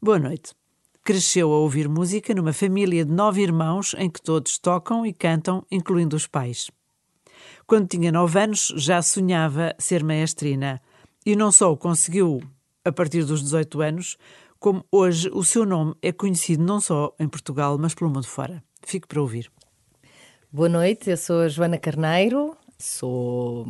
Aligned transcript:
Boa 0.00 0.20
noite. 0.20 0.54
Cresceu 1.02 1.52
a 1.52 1.58
ouvir 1.58 1.88
música 1.88 2.32
numa 2.32 2.52
família 2.52 3.04
de 3.04 3.10
nove 3.10 3.42
irmãos 3.42 3.96
em 3.98 4.08
que 4.08 4.22
todos 4.22 4.56
tocam 4.56 5.04
e 5.04 5.12
cantam, 5.12 5.66
incluindo 5.68 6.14
os 6.14 6.24
pais. 6.24 6.70
Quando 7.66 7.88
tinha 7.88 8.12
nove 8.12 8.38
anos, 8.38 8.72
já 8.76 9.02
sonhava 9.02 9.74
ser 9.76 10.04
maestrina 10.04 10.80
e 11.26 11.34
não 11.34 11.50
só 11.50 11.72
o 11.72 11.76
conseguiu 11.76 12.40
a 12.84 12.92
partir 12.92 13.24
dos 13.24 13.42
18 13.42 13.80
anos, 13.80 14.16
como 14.60 14.86
hoje 14.92 15.28
o 15.32 15.42
seu 15.42 15.66
nome 15.66 15.96
é 16.00 16.12
conhecido 16.12 16.62
não 16.62 16.80
só 16.80 17.12
em 17.18 17.28
Portugal, 17.28 17.76
mas 17.76 17.92
pelo 17.92 18.08
mundo 18.08 18.28
fora. 18.28 18.62
Fique 18.84 19.08
para 19.08 19.20
ouvir. 19.20 19.50
Boa 20.52 20.68
noite, 20.68 21.10
eu 21.10 21.16
sou 21.16 21.40
a 21.40 21.48
Joana 21.48 21.76
Carneiro, 21.76 22.56
sou 22.78 23.66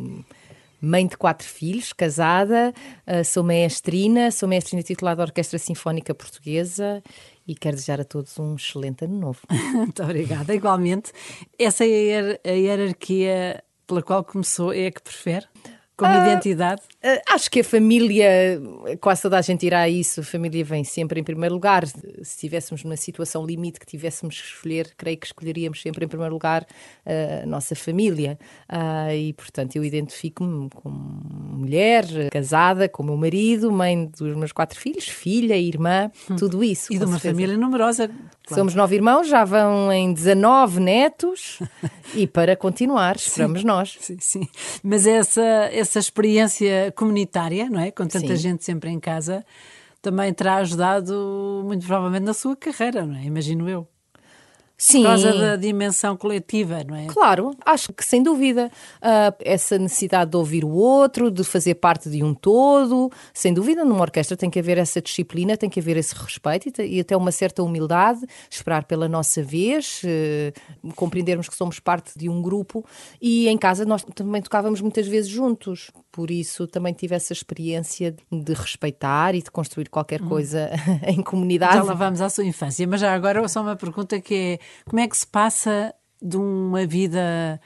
mãe 0.81 1.07
de 1.07 1.17
quatro 1.17 1.47
filhos, 1.47 1.93
casada, 1.93 2.73
eh, 3.05 3.23
sou 3.23 3.43
maestrina, 3.43 4.31
sou 4.31 4.47
maestrina 4.47 4.83
titular 4.83 5.15
da 5.15 5.23
Orquestra 5.23 5.59
Sinfónica 5.59 6.13
Portuguesa 6.13 7.03
e 7.47 7.55
quero 7.55 7.75
desejar 7.75 7.99
a 7.99 8.05
todos 8.05 8.37
um 8.39 8.55
excelente 8.55 9.05
ano 9.05 9.17
novo. 9.17 9.39
Muito 9.73 10.03
obrigada, 10.03 10.53
igualmente. 10.53 11.11
Essa 11.57 11.85
é 11.85 12.39
a 12.45 12.51
hierarquia 12.51 13.63
pela 13.87 14.03
qual 14.03 14.23
começou, 14.23 14.71
é 14.71 14.87
a 14.87 14.91
que 14.91 15.01
prefere? 15.01 15.47
Como 15.99 16.13
uh, 16.13 16.25
identidade? 16.25 16.81
Uh, 17.03 17.19
acho 17.29 17.51
que 17.51 17.59
a 17.59 17.63
família, 17.63 18.57
quase 19.01 19.21
toda 19.21 19.37
a 19.37 19.41
gente 19.41 19.65
irá 19.65 19.81
a 19.81 19.89
isso, 19.89 20.21
a 20.21 20.23
família 20.23 20.63
vem 20.63 20.85
sempre 20.85 21.19
em 21.19 21.23
primeiro 21.23 21.53
lugar. 21.53 21.85
Se 21.85 22.21
estivéssemos 22.21 22.85
numa 22.85 22.95
situação 22.95 23.45
limite 23.45 23.81
que 23.81 23.85
tivéssemos 23.85 24.39
que 24.39 24.47
escolher, 24.47 24.93
creio 24.95 25.17
que 25.17 25.25
escolheríamos 25.25 25.81
sempre 25.81 26.05
em 26.05 26.07
primeiro 26.07 26.33
lugar 26.33 26.65
uh, 27.05 27.43
a 27.43 27.45
nossa 27.45 27.75
família. 27.75 28.39
e, 29.13 29.33
portanto, 29.33 29.75
eu 29.75 29.83
identifico-me 29.83 30.69
como 30.69 31.48
mulher, 31.69 32.05
casada, 32.31 32.89
com 32.89 33.03
o 33.03 33.05
meu 33.05 33.17
marido, 33.17 33.71
mãe 33.71 34.07
dos 34.17 34.35
meus 34.35 34.51
quatro 34.51 34.79
filhos, 34.79 35.07
filha, 35.07 35.55
irmã, 35.55 36.09
hum. 36.29 36.35
tudo 36.35 36.63
isso. 36.63 36.91
E 36.91 36.97
de 36.97 37.05
uma 37.05 37.13
certeza. 37.13 37.33
família 37.33 37.57
numerosa. 37.57 38.07
Claro. 38.07 38.61
Somos 38.61 38.73
nove 38.73 38.95
irmãos, 38.95 39.27
já 39.27 39.45
vão 39.45 39.91
em 39.91 40.11
19 40.11 40.79
netos 40.79 41.59
e 42.15 42.25
para 42.25 42.55
continuar, 42.55 43.15
esperamos 43.15 43.61
sim, 43.61 43.67
nós. 43.67 43.97
Sim, 43.99 44.17
sim. 44.19 44.47
Mas 44.81 45.05
essa, 45.05 45.41
essa 45.71 45.99
essa 45.99 45.99
experiência 45.99 46.93
comunitária, 46.95 47.69
não 47.69 47.79
é? 47.79 47.91
Com 47.91 48.07
tanta 48.07 48.27
Sim. 48.27 48.35
gente 48.35 48.63
sempre 48.63 48.89
em 48.89 48.99
casa, 48.99 49.45
também 50.01 50.33
terá 50.33 50.55
ajudado 50.55 51.61
muito 51.65 51.85
provavelmente 51.85 52.23
na 52.23 52.33
sua 52.33 52.55
carreira, 52.55 53.05
não 53.05 53.15
é? 53.15 53.23
Imagino 53.23 53.69
eu. 53.69 53.87
Sim. 54.81 54.99
Por 55.01 55.09
causa 55.09 55.33
da 55.33 55.55
dimensão 55.57 56.15
coletiva, 56.15 56.85
não 56.87 56.95
é? 56.95 57.05
Claro, 57.07 57.51
acho 57.65 57.91
que 57.91 58.03
sem 58.03 58.23
dúvida. 58.23 58.71
Uh, 59.01 59.35
essa 59.41 59.77
necessidade 59.77 60.31
de 60.31 60.37
ouvir 60.37 60.63
o 60.63 60.69
outro, 60.69 61.29
de 61.29 61.43
fazer 61.43 61.75
parte 61.75 62.09
de 62.09 62.23
um 62.23 62.33
todo, 62.33 63.11
sem 63.33 63.53
dúvida, 63.53 63.83
numa 63.83 63.99
orquestra 63.99 64.37
tem 64.37 64.49
que 64.49 64.57
haver 64.57 64.77
essa 64.77 65.01
disciplina, 65.01 65.57
tem 65.57 65.69
que 65.69 65.81
haver 65.81 65.97
esse 65.97 66.15
respeito 66.15 66.81
e, 66.81 66.95
e 66.95 66.99
até 67.01 67.17
uma 67.17 67.29
certa 67.29 67.61
humildade, 67.61 68.21
esperar 68.49 68.85
pela 68.85 69.09
nossa 69.09 69.43
vez, 69.43 70.01
uh, 70.05 70.93
compreendermos 70.95 71.49
que 71.49 71.57
somos 71.57 71.81
parte 71.81 72.17
de 72.17 72.29
um 72.29 72.41
grupo 72.41 72.85
e 73.21 73.49
em 73.49 73.57
casa 73.57 73.83
nós 73.83 74.01
também 74.15 74.41
tocávamos 74.41 74.79
muitas 74.79 75.05
vezes 75.05 75.29
juntos, 75.29 75.91
por 76.19 76.31
isso 76.31 76.67
também 76.67 76.91
tive 76.93 77.15
essa 77.15 77.31
experiência 77.31 78.13
de 78.29 78.53
respeitar 78.53 79.33
e 79.35 79.41
de 79.41 79.49
construir 79.49 79.87
qualquer 79.87 80.19
coisa 80.19 80.69
hum. 80.73 80.99
em 81.07 81.23
comunidade. 81.23 81.75
Já 81.75 81.83
lá 81.83 81.93
vamos 81.93 82.19
à 82.19 82.27
sua 82.29 82.43
infância, 82.43 82.85
mas 82.85 82.99
já 82.99 83.13
agora 83.13 83.47
só 83.47 83.61
uma 83.61 83.77
pergunta 83.77 84.19
que 84.19 84.59
é 84.59 84.59
como 84.83 84.99
é 84.99 85.07
que 85.07 85.15
se 85.15 85.25
passa 85.25 85.95
de 86.21 86.35
uma 86.35 86.85
vida 86.85 87.57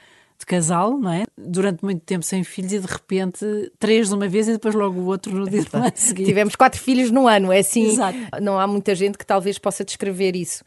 de 0.44 0.46
casal, 0.46 0.98
não 0.98 1.10
é? 1.10 1.24
Durante 1.36 1.82
muito 1.82 2.02
tempo 2.02 2.24
sem 2.24 2.44
filhos 2.44 2.72
e 2.72 2.78
de 2.78 2.86
repente 2.86 3.72
três 3.78 4.08
de 4.08 4.14
uma 4.14 4.28
vez 4.28 4.46
e 4.46 4.52
depois 4.52 4.74
logo 4.74 5.00
o 5.00 5.06
outro 5.06 5.34
no 5.34 5.48
dia 5.48 5.64
do 5.64 5.76
ano 5.76 5.92
seguinte. 5.94 6.26
Tivemos 6.26 6.54
quatro 6.54 6.80
filhos 6.80 7.10
no 7.10 7.26
ano, 7.26 7.50
é 7.50 7.58
assim. 7.58 7.86
Exato. 7.86 8.18
Não 8.40 8.60
há 8.60 8.66
muita 8.66 8.94
gente 8.94 9.16
que 9.16 9.26
talvez 9.26 9.58
possa 9.58 9.84
descrever 9.84 10.36
isso. 10.36 10.62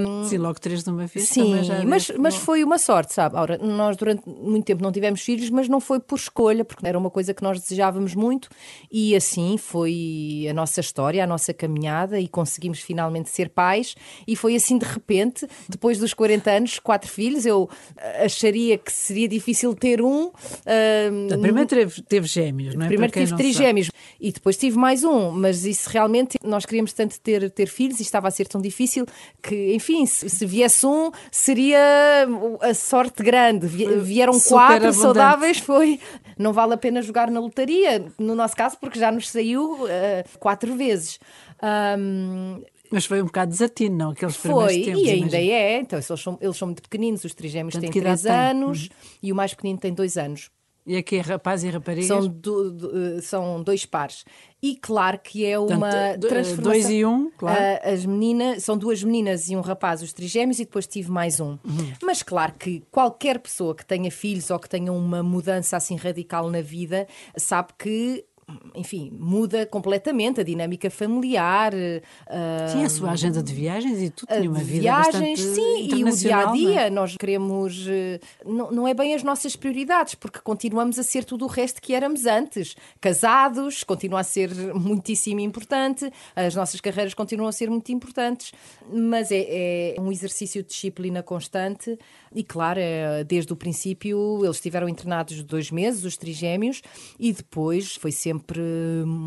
Um, 0.00 0.24
sim, 0.24 0.38
logo 0.38 0.58
três 0.58 0.82
de 0.82 0.90
uma 0.90 1.06
vez. 1.06 1.28
Sim, 1.28 1.54
mas, 1.86 2.10
mas 2.18 2.34
foi 2.34 2.64
uma 2.64 2.78
sorte, 2.78 3.14
sabe? 3.14 3.36
Ora, 3.36 3.58
nós 3.58 3.96
durante 3.96 4.22
muito 4.26 4.64
tempo 4.64 4.82
não 4.82 4.90
tivemos 4.90 5.20
filhos, 5.20 5.50
mas 5.50 5.68
não 5.68 5.80
foi 5.80 6.00
por 6.00 6.16
escolha, 6.18 6.64
porque 6.64 6.86
era 6.86 6.98
uma 6.98 7.10
coisa 7.10 7.34
que 7.34 7.42
nós 7.42 7.60
desejávamos 7.60 8.14
muito 8.14 8.48
e 8.90 9.14
assim 9.14 9.56
foi 9.58 10.46
a 10.48 10.54
nossa 10.54 10.80
história, 10.80 11.22
a 11.22 11.26
nossa 11.26 11.52
caminhada 11.52 12.18
e 12.18 12.28
conseguimos 12.28 12.80
finalmente 12.80 13.28
ser 13.28 13.50
pais. 13.50 13.94
E 14.26 14.34
foi 14.34 14.54
assim 14.54 14.78
de 14.78 14.86
repente, 14.86 15.46
depois 15.68 15.98
dos 15.98 16.14
40 16.14 16.50
anos, 16.50 16.78
quatro 16.78 17.10
filhos, 17.10 17.44
eu 17.44 17.68
acharia 18.24 18.78
que 18.86 18.92
seria 18.92 19.28
difícil 19.28 19.74
ter 19.74 20.00
um. 20.00 20.26
Uh, 20.28 21.40
primeiro 21.40 21.66
teve, 21.66 22.02
teve 22.02 22.26
gêmeos, 22.26 22.74
não 22.74 22.86
é? 22.86 22.88
Primeiro 22.88 23.12
tive 23.12 23.36
três 23.36 23.56
sabe. 23.56 23.66
gêmeos 23.66 23.90
e 24.20 24.30
depois 24.32 24.56
tive 24.56 24.78
mais 24.78 25.02
um, 25.02 25.30
mas 25.32 25.64
isso 25.66 25.90
realmente 25.90 26.38
nós 26.44 26.64
queríamos 26.64 26.92
tanto 26.92 27.20
ter, 27.20 27.50
ter 27.50 27.66
filhos 27.66 27.98
e 27.98 28.02
estava 28.02 28.28
a 28.28 28.30
ser 28.30 28.46
tão 28.46 28.60
difícil 28.60 29.04
que, 29.42 29.74
enfim, 29.74 30.06
se, 30.06 30.30
se 30.30 30.46
viesse 30.46 30.86
um, 30.86 31.10
seria 31.30 32.26
a 32.60 32.72
sorte 32.72 33.22
grande. 33.22 33.66
Vieram 33.66 34.34
Super 34.34 34.50
quatro 34.50 34.74
abundante. 34.76 35.02
saudáveis, 35.02 35.58
foi. 35.58 36.00
Não 36.38 36.52
vale 36.52 36.74
a 36.74 36.76
pena 36.76 37.02
jogar 37.02 37.30
na 37.30 37.40
lotaria, 37.40 38.06
no 38.18 38.34
nosso 38.34 38.54
caso, 38.54 38.76
porque 38.80 38.98
já 38.98 39.10
nos 39.10 39.28
saiu 39.28 39.84
uh, 39.84 39.88
quatro 40.38 40.74
vezes. 40.76 41.18
Um, 41.98 42.62
mas 42.96 43.04
foi 43.04 43.20
um 43.20 43.26
bocado 43.26 43.50
desatino, 43.50 43.94
não? 43.94 44.10
Aqueles 44.12 44.36
foi, 44.36 44.82
tempos, 44.82 45.02
e 45.02 45.10
ainda 45.10 45.36
imagino. 45.36 45.52
é. 45.52 45.80
Então, 45.80 45.98
eles 45.98 46.06
são, 46.06 46.38
eles 46.40 46.56
são 46.56 46.68
muito 46.68 46.80
pequeninos, 46.80 47.24
os 47.24 47.34
trigêmeos 47.34 47.76
têm 47.76 47.90
três 47.90 48.24
anos 48.24 48.84
uhum. 48.84 48.88
e 49.22 49.32
o 49.32 49.36
mais 49.36 49.52
pequenino 49.52 49.78
tem 49.78 49.92
dois 49.92 50.16
anos. 50.16 50.50
E 50.86 50.96
aqui 50.96 51.16
é 51.16 51.20
rapaz 51.20 51.62
e 51.62 51.68
rapariga? 51.68 52.06
São, 52.06 52.26
do, 52.26 52.70
do, 52.70 53.18
eh, 53.18 53.20
são 53.20 53.62
dois 53.62 53.84
pares. 53.84 54.24
E 54.62 54.76
claro 54.76 55.18
que 55.18 55.44
é 55.44 55.58
uma 55.58 55.90
Portanto, 55.90 56.28
transformação. 56.28 56.62
Dois 56.62 56.88
e 56.88 57.04
um, 57.04 57.30
claro. 57.36 57.80
As 57.84 58.06
meninas, 58.06 58.64
são 58.64 58.78
duas 58.78 59.04
meninas 59.04 59.50
e 59.50 59.56
um 59.56 59.60
rapaz, 59.60 60.00
os 60.00 60.14
trigêmeos, 60.14 60.58
e 60.58 60.64
depois 60.64 60.86
tive 60.86 61.10
mais 61.10 61.38
um. 61.38 61.58
Uhum. 61.64 61.92
Mas 62.02 62.22
claro 62.22 62.54
que 62.58 62.82
qualquer 62.90 63.40
pessoa 63.40 63.74
que 63.74 63.84
tenha 63.84 64.10
filhos 64.10 64.50
ou 64.50 64.58
que 64.58 64.70
tenha 64.70 64.90
uma 64.90 65.22
mudança 65.22 65.76
assim 65.76 65.96
radical 65.96 66.48
na 66.48 66.62
vida 66.62 67.06
sabe 67.36 67.74
que 67.78 68.24
enfim, 68.76 69.10
muda 69.18 69.66
completamente 69.66 70.40
a 70.40 70.44
dinâmica 70.44 70.88
familiar. 70.88 71.72
Uh, 71.74 72.70
sim, 72.70 72.84
a 72.84 72.88
sua 72.88 73.10
agenda 73.10 73.42
de 73.42 73.52
viagens 73.52 74.00
e 74.00 74.10
tudo 74.10 74.28
tinha 74.28 74.48
uma 74.48 74.60
vida 74.60 74.80
viagens, 74.82 75.40
sim, 75.40 75.88
e 75.92 76.04
o 76.04 76.16
dia 76.16 76.36
a 76.36 76.52
dia. 76.52 76.80
É? 76.82 76.90
Nós 76.90 77.16
queremos. 77.16 77.86
Uh, 77.86 78.20
não, 78.44 78.70
não 78.70 78.88
é 78.88 78.94
bem 78.94 79.14
as 79.14 79.24
nossas 79.24 79.56
prioridades, 79.56 80.14
porque 80.14 80.38
continuamos 80.38 80.96
a 80.98 81.02
ser 81.02 81.24
tudo 81.24 81.44
o 81.44 81.48
resto 81.48 81.82
que 81.82 81.92
éramos 81.92 82.24
antes. 82.24 82.76
Casados, 83.00 83.82
continua 83.82 84.20
a 84.20 84.24
ser 84.24 84.54
muitíssimo 84.74 85.40
importante, 85.40 86.10
as 86.36 86.54
nossas 86.54 86.80
carreiras 86.80 87.14
continuam 87.14 87.48
a 87.48 87.52
ser 87.52 87.68
muito 87.68 87.90
importantes, 87.90 88.52
mas 88.92 89.32
é, 89.32 89.94
é 89.96 90.00
um 90.00 90.12
exercício 90.12 90.62
de 90.62 90.68
disciplina 90.68 91.22
constante 91.22 91.98
e, 92.36 92.44
claro, 92.44 92.78
é, 92.78 93.24
desde 93.24 93.52
o 93.52 93.56
princípio 93.56 94.44
eles 94.44 94.56
estiveram 94.56 94.88
internados 94.88 95.42
dois 95.42 95.70
meses, 95.70 96.04
os 96.04 96.16
trigêmeos, 96.18 96.82
e 97.18 97.32
depois 97.32 97.96
foi 97.96 98.12
sempre 98.12 98.35
sempre 98.36 98.60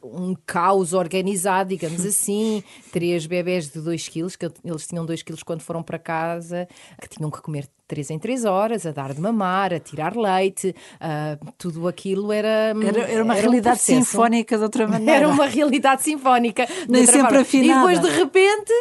um 0.04 0.36
caos 0.46 0.94
organizado, 0.94 1.70
digamos 1.70 2.06
assim. 2.06 2.64
Três 2.92 3.26
bebés 3.26 3.70
de 3.70 3.82
2 3.82 4.08
quilos, 4.08 4.36
que 4.36 4.46
eles 4.64 4.88
tinham 4.88 5.06
2 5.06 5.24
quilos 5.24 5.44
quando 5.44 5.62
foram 5.62 5.84
para 5.84 6.00
casa, 6.00 6.68
que 7.02 7.10
tinham 7.10 7.30
que 7.30 7.42
comer 7.42 7.68
três 7.88 8.12
em 8.12 8.20
três 8.20 8.46
horas, 8.46 8.86
a 8.86 8.92
dar 8.92 9.16
de 9.16 9.20
mamar, 9.20 9.74
a 9.74 9.80
tirar 9.80 10.16
leite, 10.16 10.76
uh, 11.02 11.54
tudo 11.58 11.88
aquilo 11.88 12.32
era. 12.32 12.74
Era, 12.86 13.02
era 13.02 13.24
uma 13.24 13.34
era 13.34 13.42
realidade 13.42 13.80
um 13.80 13.82
sinfónica 13.82 14.58
de 14.58 14.64
outra 14.64 14.86
maneira. 14.88 15.26
Era 15.26 15.28
uma 15.28 15.48
realidade 15.48 16.04
sinfónica. 16.04 16.68
Nem 16.88 17.06
sempre 17.08 17.40
afinada. 17.40 17.72
E 17.72 17.74
depois, 17.74 18.00
de 18.00 18.20
repente 18.20 18.72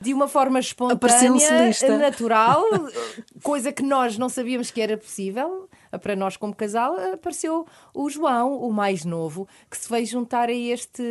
de 0.00 0.14
uma 0.14 0.26
forma 0.26 0.58
espontânea, 0.58 1.98
natural, 1.98 2.64
coisa 3.42 3.70
que 3.70 3.82
nós 3.82 4.16
não 4.16 4.30
sabíamos 4.30 4.70
que 4.70 4.80
era 4.80 4.96
possível 4.96 5.68
para 5.98 6.14
nós 6.16 6.36
como 6.36 6.54
casal, 6.54 6.94
apareceu 7.12 7.66
o 7.94 8.08
João, 8.08 8.60
o 8.60 8.72
mais 8.72 9.04
novo, 9.04 9.48
que 9.70 9.76
se 9.76 9.88
veio 9.88 10.06
juntar 10.06 10.48
a 10.48 10.52
este, 10.52 11.02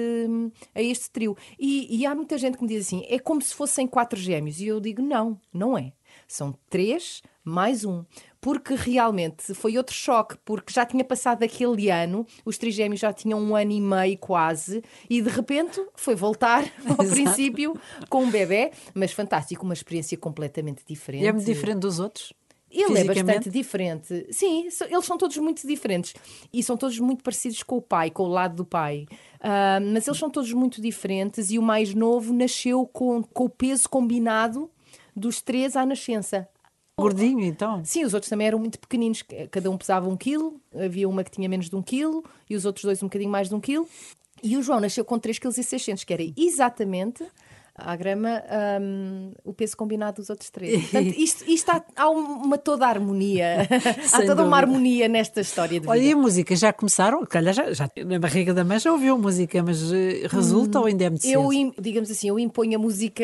a 0.74 0.82
este 0.82 1.10
trio. 1.10 1.36
E, 1.58 2.00
e 2.00 2.06
há 2.06 2.16
muita 2.16 2.38
gente 2.38 2.58
que 2.58 2.64
me 2.64 2.70
diz 2.70 2.86
assim: 2.86 3.06
é 3.08 3.20
como 3.20 3.42
se 3.42 3.54
fossem 3.54 3.88
quatro 3.88 4.20
gêmeos. 4.20 4.60
E 4.60 4.68
eu 4.68 4.80
digo: 4.80 5.02
não, 5.02 5.40
não 5.54 5.78
é. 5.78 5.94
São 6.28 6.56
três 6.70 7.22
mais 7.44 7.84
um. 7.84 8.04
Porque 8.42 8.74
realmente 8.74 9.54
foi 9.54 9.78
outro 9.78 9.94
choque, 9.94 10.38
porque 10.46 10.72
já 10.72 10.86
tinha 10.86 11.04
passado 11.04 11.44
aquele 11.44 11.90
ano, 11.90 12.26
os 12.46 12.58
trigêmeos 12.58 13.00
já 13.00 13.12
tinham 13.12 13.40
um 13.40 13.56
ano 13.56 13.72
e 13.72 13.82
meio 13.82 14.18
quase, 14.18 14.82
e 15.10 15.22
de 15.22 15.30
repente 15.30 15.84
foi 15.96 16.16
voltar 16.16 16.64
ao 16.88 17.06
princípio 17.06 17.78
com 18.08 18.24
um 18.24 18.32
bebê, 18.32 18.72
mas 18.94 19.12
fantástico, 19.12 19.66
uma 19.66 19.74
experiência 19.74 20.18
completamente 20.18 20.84
diferente. 20.88 21.24
E 21.24 21.28
é 21.28 21.34
muito 21.34 21.46
diferente 21.46 21.80
dos 21.80 22.00
outros? 22.00 22.34
Ele 22.72 23.00
é 23.00 23.04
bastante 23.04 23.50
diferente. 23.50 24.28
Sim, 24.32 24.68
eles 24.90 25.06
são 25.06 25.18
todos 25.18 25.38
muito 25.38 25.68
diferentes 25.68 26.14
e 26.54 26.62
são 26.62 26.78
todos 26.78 27.00
muito 27.00 27.24
parecidos 27.24 27.64
com 27.64 27.78
o 27.78 27.82
pai, 27.82 28.12
com 28.12 28.24
o 28.24 28.28
lado 28.28 28.56
do 28.56 28.66
pai. 28.66 29.08
Uh, 29.40 29.82
mas 29.92 30.08
eles 30.08 30.20
são 30.20 30.30
todos 30.30 30.54
muito 30.54 30.82
diferentes 30.82 31.50
e 31.50 31.58
o 31.58 31.62
mais 31.62 31.94
novo 31.94 32.34
nasceu 32.34 32.86
com, 32.86 33.24
com 33.24 33.46
o 33.46 33.50
peso 33.50 33.90
combinado 33.90 34.70
dos 35.16 35.42
três 35.42 35.76
à 35.76 35.86
nascença. 35.86 36.48
Gordinho, 37.00 37.46
então? 37.46 37.84
Sim, 37.86 38.04
os 38.04 38.14
outros 38.14 38.30
também 38.30 38.48
eram 38.48 38.60
muito 38.60 38.78
pequeninos, 38.78 39.24
cada 39.50 39.72
um 39.72 39.78
pesava 39.78 40.10
um 40.10 40.18
quilo, 40.18 40.60
havia 40.76 41.08
uma 41.08 41.24
que 41.24 41.32
tinha 41.32 41.48
menos 41.48 41.70
de 41.70 41.76
um 41.76 41.82
quilo 41.82 42.24
e 42.50 42.56
os 42.56 42.66
outros 42.66 42.84
dois 42.84 43.02
um 43.02 43.08
bocadinho 43.08 43.32
mais 43.32 43.48
de 43.48 43.56
um 43.56 43.62
quilo. 43.62 43.88
E 44.44 44.58
o 44.58 44.62
João 44.62 44.80
nasceu 44.80 45.04
com 45.04 45.20
3,6 45.20 45.96
kg, 45.96 46.06
que 46.06 46.14
era 46.14 46.24
exatamente 46.38 47.26
à 47.84 47.96
grama 47.96 48.42
um, 48.82 49.32
o 49.44 49.54
peso 49.54 49.76
combinado 49.76 50.18
dos 50.18 50.30
outros 50.30 50.50
três. 50.50 50.82
Portanto, 50.90 51.16
isto, 51.18 51.50
isto 51.50 51.70
há, 51.70 51.84
há, 51.96 52.10
uma 52.10 52.58
toda 52.58 52.86
a 52.86 52.90
harmonia, 52.90 53.68
há 54.12 54.18
toda 54.18 54.36
dúvida. 54.36 54.44
uma 54.44 54.58
harmonia 54.58 55.08
nesta 55.08 55.42
história 55.42 55.80
de 55.80 55.80
vida. 55.80 55.92
Olha, 55.92 56.02
e 56.02 56.12
a 56.12 56.16
música 56.16 56.56
já 56.56 56.74
começaram? 56.74 57.26
Calhar 57.26 57.54
já, 57.54 57.74
já 57.74 57.90
na 58.06 58.20
barriga 58.20 58.54
da 58.54 58.64
mãe 58.64 58.80
já 58.80 58.92
ouviu 58.92 59.18
música, 59.18 59.62
mas 59.64 59.82
uh, 59.82 59.96
resulta 60.30 60.80
hum, 60.80 60.82
ou 60.82 60.88
ainda 60.88 61.06
é 61.06 61.10
muito 61.10 61.24
cedo? 61.24 61.54
Eu, 61.54 61.74
digamos 61.80 62.12
assim, 62.12 62.30
eu 62.30 62.40
imponho 62.40 62.78
a 62.78 62.82
música 62.82 63.24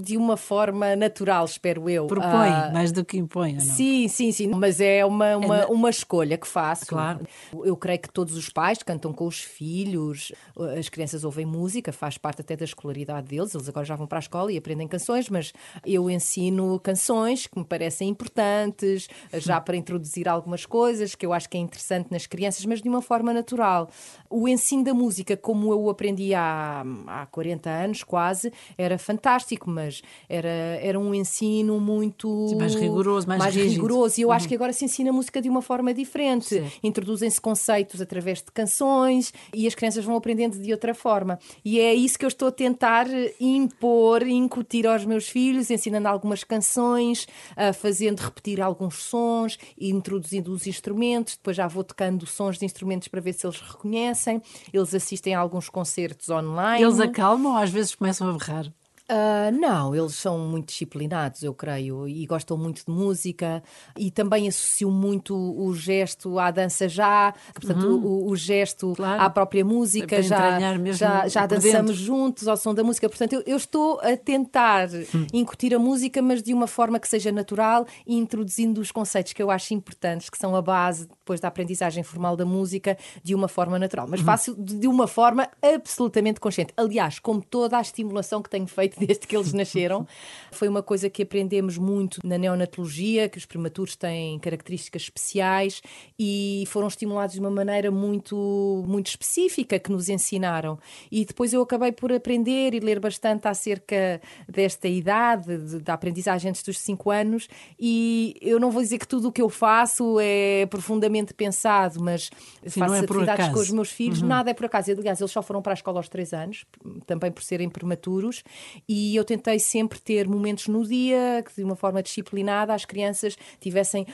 de 0.00 0.16
uma 0.16 0.36
forma 0.36 0.94
natural, 0.96 1.44
espero 1.44 1.88
eu. 1.88 2.06
Propõe, 2.06 2.50
uh, 2.50 2.72
mais 2.72 2.92
do 2.92 3.04
que 3.04 3.16
impõe, 3.18 3.54
não? 3.54 3.60
Sim, 3.60 4.08
sim, 4.08 4.32
sim, 4.32 4.48
mas 4.48 4.80
é 4.80 5.04
uma, 5.04 5.36
uma, 5.36 5.56
é 5.58 5.66
uma 5.66 5.90
escolha 5.90 6.36
que 6.36 6.46
faço. 6.46 6.86
Claro. 6.86 7.20
Eu 7.64 7.76
creio 7.76 7.98
que 7.98 8.08
todos 8.10 8.36
os 8.36 8.48
pais 8.48 8.82
cantam 8.82 9.12
com 9.12 9.26
os 9.26 9.40
filhos, 9.40 10.32
as 10.78 10.88
crianças 10.88 11.24
ouvem 11.24 11.46
música, 11.46 11.92
faz 11.92 12.18
parte 12.18 12.40
até 12.40 12.56
da 12.56 12.64
escolaridade 12.64 13.26
deles, 13.28 13.54
eles 13.54 13.68
agora 13.68 13.84
já 13.84 13.95
vão 13.96 14.06
para 14.06 14.18
a 14.18 14.20
escola 14.20 14.52
e 14.52 14.56
aprendem 14.56 14.86
canções, 14.86 15.28
mas 15.28 15.52
eu 15.84 16.10
ensino 16.10 16.78
canções 16.80 17.46
que 17.46 17.58
me 17.58 17.64
parecem 17.64 18.08
importantes, 18.08 19.08
já 19.34 19.60
para 19.60 19.76
introduzir 19.76 20.28
algumas 20.28 20.64
coisas 20.66 21.14
que 21.14 21.24
eu 21.24 21.32
acho 21.32 21.48
que 21.48 21.56
é 21.56 21.60
interessante 21.60 22.08
nas 22.10 22.26
crianças, 22.26 22.64
mas 22.64 22.80
de 22.80 22.88
uma 22.88 23.02
forma 23.02 23.32
natural. 23.32 23.88
O 24.28 24.48
ensino 24.48 24.84
da 24.84 24.94
música, 24.94 25.36
como 25.36 25.72
eu 25.72 25.88
aprendi 25.88 26.34
há, 26.34 26.84
há 27.06 27.26
40 27.26 27.70
anos 27.70 28.02
quase, 28.02 28.52
era 28.76 28.98
fantástico, 28.98 29.70
mas 29.70 30.02
era, 30.28 30.48
era 30.48 30.98
um 30.98 31.14
ensino 31.14 31.80
muito. 31.80 32.48
Sim, 32.48 32.56
mais 32.56 32.74
rigoroso, 32.74 33.26
mais, 33.26 33.38
mais 33.38 33.54
rigoroso. 33.54 34.20
E 34.20 34.22
eu 34.22 34.28
uhum. 34.28 34.34
acho 34.34 34.48
que 34.48 34.54
agora 34.54 34.72
se 34.72 34.84
ensina 34.84 35.10
a 35.10 35.12
música 35.12 35.40
de 35.40 35.48
uma 35.48 35.62
forma 35.62 35.92
diferente. 35.94 36.62
Introduzem-se 36.82 37.40
conceitos 37.40 38.00
através 38.00 38.38
de 38.42 38.50
canções 38.52 39.32
e 39.54 39.66
as 39.66 39.74
crianças 39.74 40.04
vão 40.04 40.16
aprendendo 40.16 40.58
de 40.58 40.72
outra 40.72 40.94
forma. 40.94 41.38
E 41.64 41.80
é 41.80 41.94
isso 41.94 42.18
que 42.18 42.24
eu 42.24 42.28
estou 42.28 42.48
a 42.48 42.52
tentar 42.52 43.06
impor, 43.40 43.85
incutir 44.26 44.86
aos 44.86 45.04
meus 45.04 45.28
filhos, 45.28 45.70
ensinando 45.70 46.08
algumas 46.08 46.44
canções, 46.44 47.26
fazendo 47.74 48.20
repetir 48.20 48.60
alguns 48.60 49.02
sons, 49.02 49.58
introduzindo 49.78 50.52
os 50.52 50.66
instrumentos, 50.66 51.36
depois 51.36 51.56
já 51.56 51.66
vou 51.66 51.84
tocando 51.84 52.26
sons 52.26 52.58
de 52.58 52.64
instrumentos 52.64 53.08
para 53.08 53.20
ver 53.20 53.32
se 53.32 53.46
eles 53.46 53.60
reconhecem 53.60 53.96
conhecem, 53.96 54.42
eles 54.72 54.94
assistem 54.94 55.34
a 55.34 55.40
alguns 55.40 55.68
concertos 55.68 56.28
online. 56.28 56.82
Eles 56.82 57.00
acalmam 57.00 57.52
ou 57.52 57.58
às 57.58 57.70
vezes 57.70 57.94
começam 57.94 58.28
a 58.28 58.32
berrar? 58.32 58.72
Uh, 59.08 59.56
não, 59.56 59.94
eles 59.94 60.16
são 60.16 60.36
muito 60.36 60.66
disciplinados, 60.66 61.40
eu 61.44 61.54
creio, 61.54 62.08
e 62.08 62.26
gostam 62.26 62.56
muito 62.58 62.84
de 62.84 62.90
música 62.90 63.62
e 63.96 64.10
também 64.10 64.48
associam 64.48 64.90
muito 64.90 65.32
o 65.36 65.72
gesto 65.76 66.40
à 66.40 66.50
dança 66.50 66.88
já, 66.88 67.32
portanto, 67.54 67.86
uhum. 67.86 68.04
o, 68.04 68.30
o, 68.30 68.34
gesto 68.34 68.94
claro. 68.96 69.22
à 69.22 69.30
própria 69.30 69.64
música, 69.64 70.20
já, 70.20 70.58
já, 70.92 71.28
já 71.28 71.46
dançamos 71.46 71.92
dentro. 71.92 71.94
juntos 71.94 72.48
ao 72.48 72.56
som 72.56 72.74
da 72.74 72.82
música. 72.82 73.08
Portanto, 73.08 73.34
eu, 73.34 73.44
eu 73.46 73.56
estou 73.56 74.00
a 74.00 74.16
tentar 74.16 74.88
uhum. 74.88 75.26
incutir 75.32 75.72
a 75.72 75.78
música, 75.78 76.20
mas 76.20 76.42
de 76.42 76.52
uma 76.52 76.66
forma 76.66 76.98
que 76.98 77.06
seja 77.06 77.30
natural 77.30 77.86
e 78.04 78.16
introduzindo 78.16 78.80
os 78.80 78.90
conceitos 78.90 79.32
que 79.32 79.40
eu 79.40 79.52
acho 79.52 79.72
importantes, 79.72 80.28
que 80.28 80.36
são 80.36 80.56
a 80.56 80.60
base 80.60 81.06
depois 81.06 81.38
da 81.38 81.46
aprendizagem 81.46 82.02
formal 82.02 82.36
da 82.36 82.44
música, 82.44 82.98
de 83.22 83.36
uma 83.36 83.46
forma 83.46 83.78
natural. 83.78 84.08
Mas 84.08 84.18
uhum. 84.18 84.26
faço 84.26 84.54
de 84.56 84.88
uma 84.88 85.06
forma 85.06 85.48
absolutamente 85.62 86.40
consciente. 86.40 86.72
Aliás, 86.76 87.20
como 87.20 87.40
toda 87.40 87.78
a 87.78 87.80
estimulação 87.80 88.42
que 88.42 88.50
tenho 88.50 88.66
feito 88.66 88.95
desde 88.98 89.26
que 89.26 89.36
eles 89.36 89.52
nasceram. 89.52 90.06
Foi 90.50 90.68
uma 90.68 90.82
coisa 90.82 91.10
que 91.10 91.22
aprendemos 91.22 91.78
muito 91.78 92.20
na 92.24 92.38
neonatologia, 92.38 93.28
que 93.28 93.38
os 93.38 93.44
prematuros 93.44 93.96
têm 93.96 94.38
características 94.38 95.02
especiais 95.02 95.82
e 96.18 96.64
foram 96.68 96.88
estimulados 96.88 97.34
de 97.34 97.40
uma 97.40 97.50
maneira 97.50 97.90
muito, 97.90 98.82
muito 98.86 99.08
específica 99.08 99.78
que 99.78 99.90
nos 99.90 100.08
ensinaram. 100.08 100.78
E 101.10 101.24
depois 101.24 101.52
eu 101.52 101.62
acabei 101.62 101.92
por 101.92 102.12
aprender 102.12 102.74
e 102.74 102.80
ler 102.80 103.00
bastante 103.00 103.48
acerca 103.48 104.20
desta 104.48 104.88
idade, 104.88 105.56
de, 105.58 105.80
da 105.80 105.94
aprendizagem 105.94 106.50
antes 106.50 106.62
dos 106.62 106.78
5 106.78 107.10
anos, 107.10 107.48
e 107.78 108.36
eu 108.40 108.58
não 108.58 108.70
vou 108.70 108.82
dizer 108.82 108.98
que 108.98 109.06
tudo 109.06 109.28
o 109.28 109.32
que 109.32 109.42
eu 109.42 109.48
faço 109.48 110.18
é 110.20 110.66
profundamente 110.66 111.34
pensado, 111.34 112.02
mas 112.02 112.30
Sim, 112.66 112.80
faço 112.80 112.94
é 112.94 112.98
atividades 113.00 113.48
com 113.48 113.58
os 113.58 113.70
meus 113.70 113.90
filhos, 113.90 114.22
uhum. 114.22 114.28
nada 114.28 114.50
é 114.50 114.54
por 114.54 114.66
acaso. 114.66 114.90
Aliás, 114.92 115.20
eles 115.20 115.30
só 115.30 115.42
foram 115.42 115.60
para 115.60 115.72
a 115.72 115.74
escola 115.74 115.98
aos 115.98 116.08
3 116.08 116.32
anos, 116.32 116.64
também 117.06 117.30
por 117.30 117.42
serem 117.42 117.68
prematuros, 117.68 118.42
e 118.88 119.16
eu 119.16 119.24
tentei 119.24 119.58
sempre 119.58 119.98
ter 119.98 120.28
momentos 120.28 120.68
no 120.68 120.86
dia 120.86 121.42
que, 121.44 121.54
de 121.54 121.64
uma 121.64 121.76
forma 121.76 122.02
disciplinada, 122.02 122.72
as 122.72 122.84
crianças 122.84 123.36
tivessem 123.60 124.06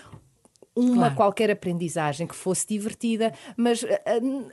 uma 0.75 0.97
claro. 0.97 1.15
qualquer 1.15 1.51
aprendizagem 1.51 2.27
que 2.27 2.35
fosse 2.35 2.67
divertida, 2.67 3.33
mas 3.57 3.83
uh, 3.83 3.89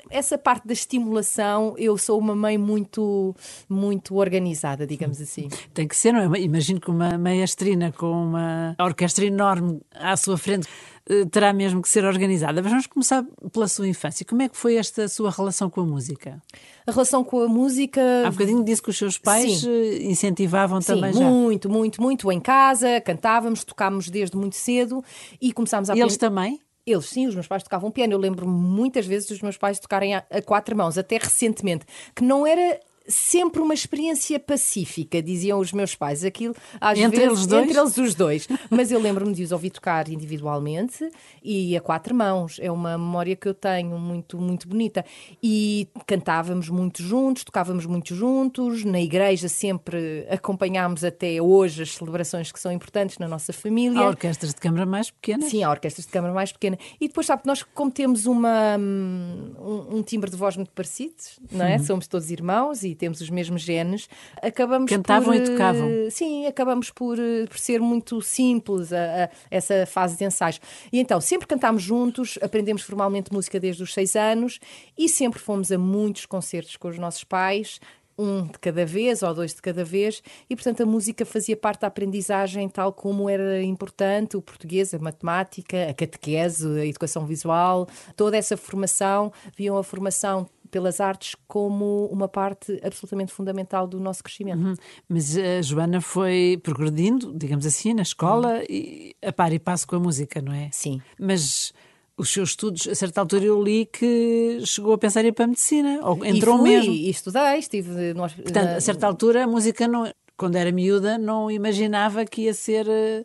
essa 0.10 0.38
parte 0.38 0.68
da 0.68 0.74
estimulação, 0.74 1.76
eu 1.78 1.98
sou 1.98 2.20
uma 2.20 2.36
mãe 2.36 2.58
muito, 2.58 3.34
muito 3.70 4.16
organizada, 4.16 4.86
digamos 4.86 5.22
assim. 5.22 5.48
Tem 5.74 5.88
que 5.88 5.96
ser, 5.96 6.12
não 6.12 6.36
é? 6.36 6.40
Imagino 6.42 6.80
que 6.80 6.92
uma 6.92 7.18
maestrina 7.18 7.92
com 7.92 8.12
uma 8.12 8.76
orquestra 8.80 9.26
enorme 9.26 9.80
à 9.96 10.18
sua 10.18 10.38
frente 10.38 10.68
eh, 10.68 10.99
terá 11.32 11.52
mesmo 11.54 11.82
que 11.82 11.90
ser 11.90 12.06
organizada. 12.06 12.62
Mas 12.62 12.72
vamos 12.72 12.88
começar 12.88 13.26
pela 13.52 13.68
sua 13.68 13.88
infância. 13.88 14.26
Como 14.26 14.42
é 14.42 14.50
que 14.50 14.58
foi 14.58 14.76
esta 14.76 15.08
sua 15.08 15.32
relação 15.32 15.70
com 15.70 15.82
a 15.82 15.86
música? 15.86 16.42
A 16.86 16.92
relação 16.92 17.24
com 17.24 17.42
a 17.42 17.48
música. 17.48 18.02
Há 18.26 18.32
bocadinho 18.32 18.64
disse 18.64 18.82
que 18.82 18.90
os 18.90 18.98
seus 18.98 19.18
pais 19.18 19.62
Sim. 19.62 19.70
Eh, 19.70 20.04
incentivavam 20.04 20.82
Sim, 20.82 20.96
também 20.96 21.14
já. 21.14 21.30
Muito, 21.30 21.70
muito, 21.70 22.02
muito. 22.02 22.32
Em 22.32 22.40
casa, 22.40 23.00
cantávamos, 23.02 23.64
tocámos 23.64 24.10
desde 24.10 24.36
muito 24.38 24.56
cedo 24.56 25.04
e 25.42 25.52
começámos 25.52 25.90
a. 25.90 25.96
E 25.96 26.02
eles 26.02 26.18
também? 26.18 26.60
Eles, 26.86 27.06
sim, 27.06 27.28
os 27.28 27.36
meus 27.36 27.48
pais 27.48 27.62
tocavam 27.62 27.92
piano. 27.92 28.14
Eu 28.14 28.18
lembro 28.18 28.48
muitas 28.48 29.06
vezes 29.06 29.28
dos 29.28 29.42
meus 29.42 29.58
pais 29.58 29.80
tocarem 29.80 30.16
a, 30.16 30.24
a, 30.30 30.42
quatro 30.42 30.76
mãos, 30.76 30.98
até 30.98 31.18
recentemente, 31.18 31.86
que 32.16 32.24
não 32.24 32.48
era 32.48 32.80
sempre 33.10 33.62
uma 33.62 33.74
experiência 33.74 34.40
pacífica, 34.40 35.22
diziam 35.22 35.60
os 35.60 35.74
meus 35.74 35.96
pais. 35.96 36.24
Aquilo, 36.24 36.56
às 36.80 36.98
entre 36.98 37.20
vezes, 37.20 37.32
eles 37.32 37.48
dois? 37.48 37.64
Entre 37.64 37.80
eles 37.80 37.98
os 37.98 38.16
dois. 38.16 38.48
Mas 38.70 38.92
eu 38.92 39.00
lembro-me 39.00 39.34
de 39.34 39.44
os 39.44 39.52
ouvir 39.52 39.72
tocar 39.72 40.08
individualmente 40.10 41.10
e 41.44 41.76
a 41.76 41.82
quatro 41.82 42.14
mãos. 42.14 42.60
É 42.62 42.72
uma 42.72 42.98
memória 42.98 43.36
que 43.36 43.48
eu 43.48 43.54
tenho 43.54 43.98
muito, 43.98 44.38
muito 44.38 44.68
bonita. 44.68 45.04
E 45.42 45.88
cantávamos 46.06 46.70
muito 46.70 47.02
juntos, 47.02 47.44
tocávamos 47.44 47.86
muito 47.86 48.14
juntos. 48.14 48.86
Na 48.86 49.02
igreja 49.02 49.50
sempre 49.50 50.26
acompanhámos 50.30 51.04
até 51.04 51.42
hoje 51.42 51.84
as 51.84 51.96
celebrações 51.96 52.52
que 52.52 52.60
são 52.60 52.72
importantes 52.72 53.18
na 53.18 53.28
nossa 53.28 53.52
família. 53.52 54.00
Há 54.00 54.08
orquestras 54.08 54.54
de 54.54 54.62
câmara 54.62 54.86
mais 54.86 55.10
pequenas? 55.10 55.50
Sim, 55.50 55.64
há 55.64 55.70
orquestras 55.70 56.06
de 56.06 56.12
câmara 56.12 56.34
mais 56.34 56.52
pequena. 56.52 56.78
E 57.02 57.08
depois, 57.08 57.26
sabe, 57.26 57.44
nós 57.46 57.64
como 57.64 57.92
temos 57.92 58.26
uma, 58.26 58.78
hum, 58.78 59.52
um, 59.60 59.98
um 59.98 60.04
timbre 60.04 60.30
de 60.30 60.38
voz 60.38 60.56
muito 60.56 60.72
parecido, 60.72 61.16
não 61.52 61.66
é? 61.66 61.78
Uhum. 61.78 61.84
Somos 61.84 62.08
todos 62.08 62.30
irmãos 62.30 62.84
e 62.84 62.96
temos 63.00 63.22
os 63.22 63.30
mesmos 63.30 63.62
genes, 63.62 64.08
acabamos 64.42 64.90
Cantavam 64.90 65.34
por, 65.34 65.36
e 65.36 65.50
tocavam. 65.50 65.90
Eh, 65.90 66.10
sim, 66.10 66.46
acabamos 66.46 66.92
por, 66.92 67.18
eh, 67.18 67.46
por 67.48 67.58
ser 67.58 67.80
muito 67.80 68.22
simples 68.22 68.94
a, 68.94 69.26
a, 69.26 69.30
essa 69.50 69.86
fase 69.86 70.18
de 70.18 70.26
ensaios. 70.26 70.60
E 70.92 71.00
então, 71.00 71.20
sempre 71.20 71.48
cantámos 71.48 71.82
juntos, 71.82 72.38
aprendemos 72.42 72.82
formalmente 72.82 73.34
música 73.34 73.60
desde 73.60 73.82
os 73.82 73.94
seis 73.94 74.16
anos 74.16 74.60
e 74.98 75.08
sempre 75.10 75.40
fomos 75.40 75.72
a 75.72 75.78
muitos 75.78 76.26
concertos 76.26 76.76
com 76.76 76.90
os 76.90 76.98
nossos 76.98 77.24
pais, 77.24 77.80
um 78.20 78.46
de 78.46 78.60
cada 78.60 78.86
vez 78.86 79.24
ou 79.24 79.34
dois 79.34 79.54
de 79.54 79.62
cada 79.62 79.84
vez, 79.86 80.22
e 80.50 80.56
portanto 80.56 80.84
a 80.84 80.86
música 80.86 81.26
fazia 81.26 81.56
parte 81.56 81.82
da 81.82 81.88
aprendizagem 81.88 82.68
tal 82.68 82.92
como 82.92 83.30
era 83.30 83.64
importante, 83.64 84.36
o 84.36 84.42
português, 84.42 84.94
a 84.94 85.00
matemática, 85.00 85.90
a 85.90 85.94
catequese, 85.94 86.68
a 86.80 86.86
educação 86.86 87.26
visual, 87.26 87.88
toda 88.18 88.36
essa 88.36 88.58
formação, 88.58 89.32
viam 89.56 89.78
a 89.78 89.84
formação 89.84 90.50
pelas 90.70 91.00
artes 91.00 91.36
como 91.48 92.06
uma 92.12 92.28
parte 92.28 92.80
absolutamente 92.84 93.32
fundamental 93.32 93.88
do 93.88 94.00
nosso 94.00 94.24
crescimento. 94.24 94.64
Uhum. 94.64 94.76
Mas 95.08 95.38
a 95.38 95.62
Joana 95.62 96.02
foi 96.02 96.60
progredindo, 96.62 97.34
digamos 97.36 97.66
assim, 97.66 97.94
na 97.94 98.02
escola, 98.02 98.58
uhum. 98.58 98.66
e 98.70 99.16
a 99.22 99.32
par 99.32 99.52
e 99.54 99.60
passo 99.60 99.88
com 99.88 99.96
a 99.96 100.00
música, 100.00 100.42
não 100.42 100.54
é? 100.54 100.70
Sim. 100.72 101.02
Mas 101.20 101.74
os 102.18 102.30
seus 102.32 102.50
estudos, 102.50 102.88
a 102.88 102.96
certa 102.96 103.22
altura 103.22 103.46
eu 103.46 103.62
li 103.64 103.86
que 103.86 104.62
chegou 104.66 104.94
a 104.94 104.98
pensar 104.98 105.24
em 105.24 105.30
ir 105.30 105.32
para 105.32 105.46
a 105.46 105.48
medicina, 105.48 106.00
ou 106.04 106.26
entrou 106.26 106.58
e 106.58 106.60
fui, 106.60 106.70
mesmo. 106.70 106.94
E 106.94 107.10
estudei, 107.10 107.60
estive... 107.60 108.14
No, 108.14 108.30
Portanto, 108.30 108.66
na... 108.66 108.76
a 108.76 108.82
certa 108.82 109.08
altura 109.08 109.46
a 109.46 109.48
música, 109.48 109.88
não, 109.88 110.12
quando 110.36 110.56
era 110.56 110.72
miúda, 110.72 111.18
não 111.18 111.50
imaginava 111.50 112.26
que 112.26 112.44
ia 112.44 112.54
ser 112.54 112.88
eh, 112.90 113.24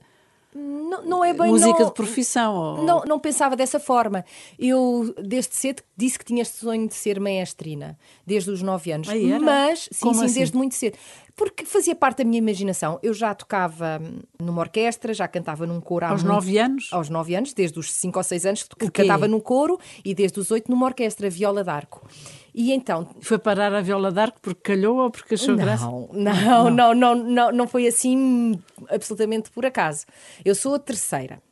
não, 0.54 1.04
não 1.04 1.24
é 1.24 1.32
bem 1.32 1.48
música 1.48 1.80
não, 1.80 1.86
de 1.86 1.94
profissão. 1.94 2.54
Ou... 2.54 2.82
Não, 2.84 3.02
não 3.04 3.18
pensava 3.18 3.56
dessa 3.56 3.80
forma. 3.80 4.24
Eu, 4.58 5.12
desde 5.20 5.54
cedo, 5.54 5.82
disse 5.96 6.18
que 6.18 6.24
tinha 6.24 6.42
este 6.42 6.58
sonho 6.58 6.86
de 6.86 6.94
ser 6.94 7.18
maestrina, 7.18 7.98
desde 8.24 8.50
os 8.50 8.62
9 8.62 8.92
anos. 8.92 9.08
Ah, 9.08 9.40
Mas, 9.40 9.88
sim, 9.90 10.00
Como 10.00 10.14
sim, 10.14 10.26
assim? 10.26 10.34
desde 10.34 10.56
muito 10.56 10.74
cedo. 10.76 10.96
Porque 11.36 11.64
fazia 11.64 11.96
parte 11.96 12.18
da 12.18 12.24
minha 12.24 12.38
imaginação. 12.38 13.00
Eu 13.02 13.12
já 13.12 13.34
tocava 13.34 14.00
numa 14.38 14.60
orquestra, 14.60 15.12
já 15.12 15.26
cantava 15.26 15.66
num 15.66 15.80
coro 15.80 16.06
Aos 16.06 16.22
9 16.22 16.58
anos? 16.58 16.88
Aos 16.92 17.08
9 17.08 17.34
anos, 17.34 17.52
desde 17.52 17.76
os 17.76 17.92
5 17.92 18.16
ou 18.16 18.22
6 18.22 18.46
anos, 18.46 18.62
que 18.62 18.88
cantava 18.90 19.26
num 19.26 19.40
coro 19.40 19.78
e 20.04 20.14
desde 20.14 20.38
os 20.38 20.52
8 20.52 20.70
numa 20.70 20.86
orquestra, 20.86 21.28
viola 21.28 21.64
d'arco. 21.64 22.06
E 22.54 22.72
então. 22.72 23.08
Foi 23.20 23.38
parar 23.38 23.74
a 23.74 23.80
viola 23.80 24.12
d'arco 24.12 24.38
porque 24.40 24.74
calhou 24.74 24.98
ou 24.98 25.10
porque 25.10 25.34
achou 25.34 25.56
não, 25.56 25.56
graça? 25.56 25.86
Não, 25.86 26.08
não, 26.12 26.70
não, 26.70 26.94
não, 26.94 27.14
não, 27.14 27.52
não 27.52 27.66
foi 27.66 27.88
assim 27.88 28.58
absolutamente 28.88 29.50
por 29.50 29.66
acaso. 29.66 30.06
Eu 30.44 30.54
sou 30.54 30.74
a 30.74 30.78
terceira. 30.78 31.42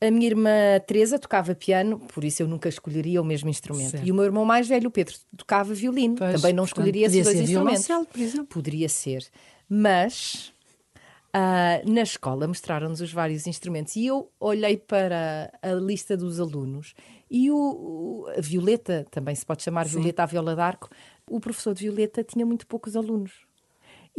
A 0.00 0.12
minha 0.12 0.28
irmã 0.28 0.50
Teresa 0.86 1.18
tocava 1.18 1.56
piano, 1.56 1.98
por 2.14 2.22
isso 2.22 2.40
eu 2.40 2.46
nunca 2.46 2.68
escolheria 2.68 3.20
o 3.20 3.24
mesmo 3.24 3.48
instrumento. 3.50 3.90
Certo. 3.90 4.06
E 4.06 4.12
o 4.12 4.14
meu 4.14 4.24
irmão 4.24 4.44
mais 4.44 4.68
velho, 4.68 4.86
o 4.86 4.92
Pedro, 4.92 5.16
tocava 5.36 5.74
violino. 5.74 6.14
Pois, 6.14 6.40
Também 6.40 6.52
não 6.52 6.62
escolheria 6.62 7.06
esses 7.06 7.24
dois 7.24 7.40
instrumentos. 7.40 7.86
Por 7.86 8.20
exemplo. 8.20 8.46
Poderia 8.46 8.88
ser. 8.88 9.26
Mas 9.68 10.52
uh, 11.34 11.90
na 11.90 12.02
escola 12.02 12.46
mostraram-nos 12.46 13.00
os 13.00 13.12
vários 13.12 13.46
instrumentos 13.46 13.96
e 13.96 14.06
eu 14.06 14.30
olhei 14.38 14.76
para 14.76 15.52
a 15.62 15.72
lista 15.74 16.16
dos 16.16 16.40
alunos 16.40 16.94
e 17.30 17.50
o, 17.50 18.26
Violeta, 18.38 19.06
também 19.10 19.34
se 19.34 19.44
pode 19.44 19.62
chamar 19.62 19.86
Sim. 19.86 19.96
Violeta 19.96 20.22
a 20.22 20.26
Viola 20.26 20.56
d'Arco, 20.56 20.88
o 21.28 21.40
professor 21.40 21.74
de 21.74 21.84
Violeta 21.84 22.24
tinha 22.24 22.46
muito 22.46 22.66
poucos 22.66 22.96
alunos. 22.96 23.47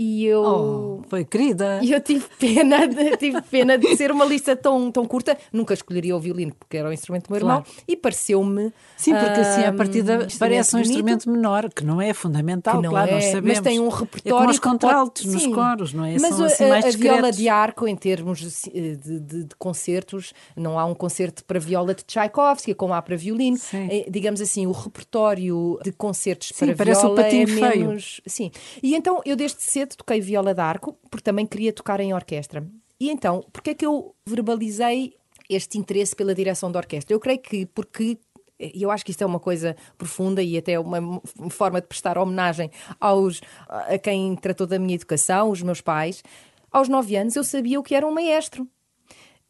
E 0.02 0.26
eu. 0.26 0.42
Oh, 0.42 1.02
foi 1.10 1.26
querida. 1.26 1.82
E 1.90 1.92
eu 1.92 2.00
tive 2.00 2.26
pena, 2.38 2.88
de, 2.88 3.18
tive 3.18 3.42
pena 3.42 3.78
de 3.78 3.98
ser 3.98 4.12
uma 4.12 4.24
lista 4.24 4.56
tão, 4.56 4.92
tão 4.92 5.06
curta. 5.06 5.38
Nunca 5.52 5.74
escolheria 5.74 6.16
o 6.16 6.20
violino, 6.20 6.54
porque 6.58 6.78
era 6.78 6.88
o 6.88 6.94
instrumento 6.94 7.28
do 7.28 7.32
meu 7.32 7.40
irmão. 7.40 7.64
Claro. 7.64 7.82
E 7.88 7.96
pareceu-me. 7.98 8.72
Sim, 8.96 9.14
porque 9.14 9.40
assim, 9.42 9.64
a 9.64 9.74
partida 9.74 10.28
parece 10.38 10.76
um 10.76 10.80
instrumento 10.80 11.30
menor, 11.30 11.70
que 11.70 11.84
não 11.84 12.02
é 12.02 12.14
fundamental, 12.14 12.82
não 12.82 12.92
claro, 12.92 13.10
é, 13.10 13.14
nós 13.16 13.26
sabemos. 13.26 13.50
Mas 13.50 13.60
tem 13.60 13.80
um 13.80 13.90
repertório. 13.90 14.36
É 14.36 14.40
como 14.40 14.50
os 14.52 14.60
contraltos 14.60 15.24
pode... 15.24 15.34
nos 15.34 15.44
Sim. 15.44 15.52
coros, 15.52 15.94
não 15.94 16.06
é? 16.06 16.18
Mas 16.20 16.36
São, 16.36 16.46
assim, 16.46 16.64
a, 16.70 16.78
a 16.78 16.92
viola 16.92 17.32
de 17.32 17.50
arco, 17.50 17.88
em 17.88 17.96
termos 17.96 18.40
de, 18.40 18.96
de, 18.96 19.20
de, 19.20 19.56
concertos, 19.58 20.34
não 20.56 20.80
há 20.80 20.86
um 20.86 20.94
concerto 20.96 21.44
para 21.44 21.60
viola 21.60 21.94
de 21.94 22.04
Tchaikovsky, 22.04 22.74
como 22.74 22.94
há 22.94 23.02
para 23.02 23.18
violino. 23.18 23.58
Sim. 23.58 23.88
É, 23.90 24.06
digamos 24.10 24.40
assim, 24.40 24.66
o 24.66 24.72
repertório 24.72 25.78
de 25.84 25.92
concertos 25.92 26.52
Sim, 26.54 26.74
para 26.74 26.94
viola 26.94 27.16
um 27.16 27.20
é 27.20 27.46
menos. 27.46 28.22
Sim. 28.26 28.52
E 28.82 28.96
então 28.96 29.22
eu 29.26 29.36
desde 29.36 29.62
cedo 29.62 29.89
toquei 29.98 30.22
viola 30.22 30.54
de 30.54 30.62
arco, 30.62 30.98
porque 31.10 31.24
também 31.24 31.46
queria 31.46 31.74
tocar 31.74 32.00
em 32.00 32.14
orquestra. 32.14 32.66
E 33.00 33.10
então, 33.10 33.46
porque 33.52 33.72
é 33.72 33.74
que 33.74 33.86
eu 33.86 34.16
verbalizei 34.26 35.16
este 35.50 35.78
interesse 35.78 36.16
pela 36.16 36.36
direção 36.36 36.72
da 36.72 36.80
orquestra? 36.80 37.14
Eu 37.14 37.20
creio 37.20 37.40
que 37.40 37.66
porque 37.66 38.18
e 38.60 38.84
eu 38.84 38.92
acho 38.92 39.06
que 39.06 39.12
isto 39.12 39.22
é 39.22 39.26
uma 39.26 39.40
coisa 39.40 39.76
profunda 39.98 40.44
e 40.44 40.58
até 40.58 40.78
uma 40.78 41.22
forma 41.50 41.80
de 41.80 41.88
prestar 41.88 42.18
homenagem 42.18 42.70
aos, 43.00 43.40
a 43.70 43.98
quem 43.98 44.36
tratou 44.36 44.68
da 44.68 44.78
minha 44.78 44.96
educação, 44.96 45.50
os 45.50 45.62
meus 45.62 45.80
pais. 45.80 46.22
Aos 46.70 46.90
nove 46.90 47.16
anos 47.16 47.38
eu 47.38 47.44
sabia 47.44 47.80
o 47.80 47.84
que 47.84 47.96
era 47.96 48.06
um 48.06 48.12
maestro. 48.12 48.68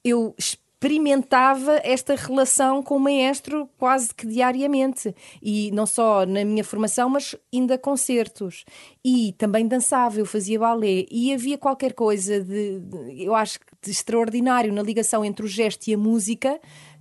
Eu 0.04 0.36
experimentava 0.80 1.82
esta 1.84 2.16
relação 2.16 2.82
com 2.82 2.96
o 2.96 3.00
maestro 3.02 3.70
quase 3.78 4.16
que 4.16 4.26
diariamente. 4.26 5.14
E 5.42 5.70
não 5.72 5.86
só 5.86 6.26
na 6.26 6.46
minha 6.46 6.64
formação, 6.64 7.10
mas 7.10 7.36
ainda 7.54 7.78
concertos. 7.78 8.64
E 9.04 9.34
também 9.38 9.68
dançava, 9.68 10.20
eu 10.20 10.26
fazia 10.26 10.58
balé. 10.58 11.06
E 11.12 11.34
havia 11.34 11.58
qualquer 11.58 11.92
coisa 11.92 12.40
de, 12.40 12.80
de 12.80 13.26
eu 13.26 13.36
acho, 13.36 13.60
de 13.82 13.92
extraordinário 13.92 14.72
na 14.72 14.82
ligação 14.82 15.26
entre 15.26 15.46
o 15.46 15.50
gesto 15.50 15.90
e 15.90 15.94
a 15.94 15.98
música 15.98 16.58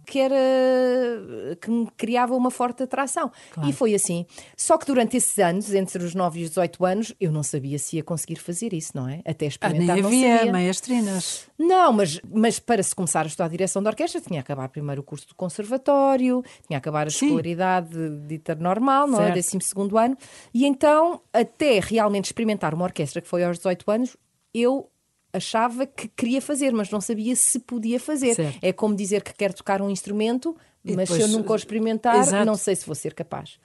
que 0.09 0.19
era 0.19 0.37
que 1.61 1.71
me 1.71 1.87
criava 1.97 2.35
uma 2.35 2.50
forte 2.50 2.83
atração. 2.83 3.31
Claro. 3.53 3.69
E 3.69 3.73
foi 3.73 3.95
assim. 3.95 4.25
Só 4.57 4.79
que 4.79 4.87
durante 4.87 5.19
esses 5.19 5.38
anos, 5.38 5.73
entre 5.75 6.03
os 6.03 6.15
9 6.15 6.41
e 6.41 6.45
os 6.45 6.50
18 6.50 6.85
anos, 6.85 7.15
eu 7.21 7.31
não 7.31 7.43
sabia 7.43 7.79
se 7.79 7.97
ia 7.97 8.03
conseguir 8.03 8.37
fazer 8.37 8.73
isso, 8.73 8.93
não 8.95 9.07
é? 9.07 9.21
Até 9.27 9.45
experimentar. 9.47 9.99
Ah, 9.99 10.03
nem 10.09 10.33
havia 10.33 10.53
maestrinas. 10.53 11.47
Não, 11.59 11.93
mas, 11.93 12.21
mas 12.33 12.59
para 12.59 12.83
se 12.83 12.95
começar 12.95 13.25
a 13.25 13.27
estudar 13.27 13.45
a 13.45 13.49
direção 13.49 13.83
da 13.83 13.91
orquestra, 13.91 14.21
tinha 14.21 14.43
que 14.43 14.50
acabar 14.50 14.69
primeiro 14.71 15.03
o 15.03 15.05
curso 15.05 15.29
do 15.29 15.35
conservatório, 15.35 16.43
tinha 16.67 16.81
que 16.81 16.88
acabar 16.88 17.07
a 17.07 17.11
Sim. 17.11 17.27
escolaridade 17.27 17.91
dita 18.27 18.55
normal, 18.55 19.07
não 19.07 19.21
é? 19.21 19.33
12 19.33 19.59
ano. 19.99 20.17
E 20.55 20.65
então, 20.65 21.21
até 21.33 21.81
realmente 21.81 22.27
experimentar 22.27 22.73
uma 22.73 22.85
orquestra 22.85 23.21
que 23.21 23.29
foi 23.29 23.45
aos 23.45 23.59
18 23.59 23.91
anos, 23.91 24.17
eu 24.55 24.88
achava 25.38 25.87
que 25.87 26.09
queria 26.09 26.40
fazer, 26.40 26.73
mas 26.73 26.90
não 26.90 27.00
sabia 27.00 27.35
se 27.35 27.59
podia 27.59 27.99
fazer. 27.99 28.35
Certo. 28.35 28.59
É 28.61 28.73
como 28.73 28.95
dizer 28.95 29.23
que 29.23 29.33
quer 29.33 29.52
tocar 29.52 29.80
um 29.80 29.90
instrumento, 29.90 30.54
mas 30.85 31.09
depois, 31.09 31.23
se 31.23 31.28
eu 31.28 31.28
nunca 31.37 31.52
o 31.52 31.57
experimentar, 31.57 32.18
exato. 32.18 32.45
não 32.45 32.54
sei 32.54 32.76
se 32.76 32.87
vou 32.87 32.95
ser 32.95 33.14
capaz. 33.14 33.59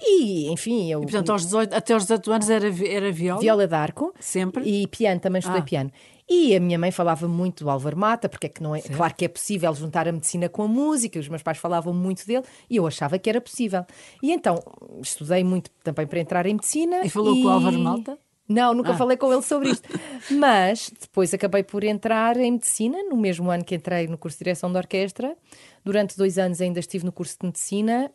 E, 0.00 0.50
enfim, 0.52 0.90
eu. 0.90 1.00
E, 1.00 1.02
portanto, 1.02 1.30
aos 1.30 1.44
18, 1.44 1.74
até 1.74 1.94
aos 1.94 2.02
18 2.02 2.32
anos 2.32 2.50
era, 2.50 2.86
era 2.86 3.12
viola? 3.12 3.40
Viola 3.40 3.66
d'arco. 3.66 4.14
Sempre? 4.20 4.64
E 4.64 4.86
piano, 4.86 5.20
também 5.20 5.40
estudei 5.40 5.60
ah. 5.60 5.64
piano. 5.64 5.92
E 6.28 6.54
a 6.54 6.60
minha 6.60 6.78
mãe 6.78 6.92
falava 6.92 7.26
muito 7.26 7.64
do 7.64 7.70
Álvaro 7.70 7.96
Mata, 7.96 8.28
porque 8.28 8.46
é 8.46 8.50
que 8.50 8.62
não 8.62 8.74
é. 8.74 8.80
Certo. 8.80 8.96
Claro 8.96 9.14
que 9.16 9.24
é 9.24 9.28
possível 9.28 9.74
juntar 9.74 10.06
a 10.06 10.12
medicina 10.12 10.48
com 10.48 10.62
a 10.62 10.68
música, 10.68 11.18
os 11.18 11.28
meus 11.28 11.42
pais 11.42 11.58
falavam 11.58 11.92
muito 11.92 12.24
dele 12.24 12.44
e 12.68 12.76
eu 12.76 12.86
achava 12.86 13.18
que 13.18 13.28
era 13.28 13.40
possível. 13.40 13.84
E 14.22 14.30
então 14.30 14.62
estudei 15.02 15.42
muito 15.42 15.70
também 15.82 16.06
para 16.06 16.20
entrar 16.20 16.46
em 16.46 16.54
medicina. 16.54 17.04
E 17.04 17.08
falou 17.08 17.34
e... 17.34 17.42
com 17.42 17.48
o 17.48 17.50
Álvaro 17.50 17.78
Malta? 17.80 18.16
Não, 18.50 18.74
nunca 18.74 18.90
ah. 18.90 18.96
falei 18.96 19.16
com 19.16 19.32
ele 19.32 19.42
sobre 19.42 19.70
isto. 19.70 19.88
Mas 20.32 20.90
depois 21.00 21.32
acabei 21.32 21.62
por 21.62 21.84
entrar 21.84 22.36
em 22.36 22.50
medicina, 22.50 22.98
no 23.04 23.16
mesmo 23.16 23.48
ano 23.48 23.64
que 23.64 23.76
entrei 23.76 24.08
no 24.08 24.18
curso 24.18 24.38
de 24.38 24.44
direção 24.44 24.72
de 24.72 24.76
orquestra. 24.76 25.36
Durante 25.84 26.16
dois 26.16 26.36
anos 26.36 26.60
ainda 26.60 26.80
estive 26.80 27.04
no 27.04 27.12
curso 27.12 27.36
de 27.40 27.46
medicina, 27.46 28.10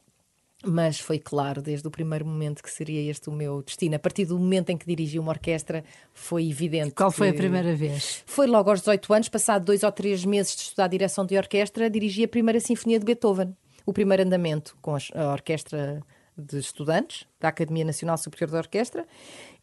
mas 0.65 0.99
foi 0.99 1.19
claro 1.19 1.61
desde 1.61 1.87
o 1.87 1.91
primeiro 1.91 2.25
momento 2.25 2.61
que 2.61 2.69
seria 2.69 3.09
este 3.09 3.29
o 3.29 3.31
meu 3.31 3.63
destino. 3.63 3.95
A 3.95 3.99
partir 3.99 4.25
do 4.25 4.37
momento 4.37 4.71
em 4.71 4.77
que 4.77 4.85
dirigi 4.85 5.17
uma 5.17 5.31
orquestra, 5.31 5.85
foi 6.13 6.49
evidente. 6.49 6.91
Qual 6.91 7.11
foi 7.11 7.29
a 7.29 7.33
primeira 7.33 7.73
vez? 7.73 8.21
Foi 8.25 8.45
logo 8.45 8.69
aos 8.69 8.79
18 8.79 9.13
anos, 9.13 9.29
passado 9.29 9.63
dois 9.63 9.83
ou 9.83 9.91
três 9.91 10.25
meses 10.25 10.53
de 10.53 10.61
estudar 10.63 10.87
direção 10.87 11.25
de 11.25 11.37
orquestra, 11.37 11.89
dirigi 11.89 12.25
a 12.25 12.27
primeira 12.27 12.59
Sinfonia 12.59 12.99
de 12.99 13.05
Beethoven, 13.05 13.55
o 13.85 13.93
primeiro 13.93 14.23
andamento 14.23 14.75
com 14.81 14.95
a 14.95 15.31
orquestra 15.31 16.01
de 16.37 16.59
estudantes 16.59 17.25
da 17.39 17.49
Academia 17.49 17.85
Nacional 17.85 18.17
Superior 18.17 18.51
da 18.51 18.57
Orquestra 18.59 19.05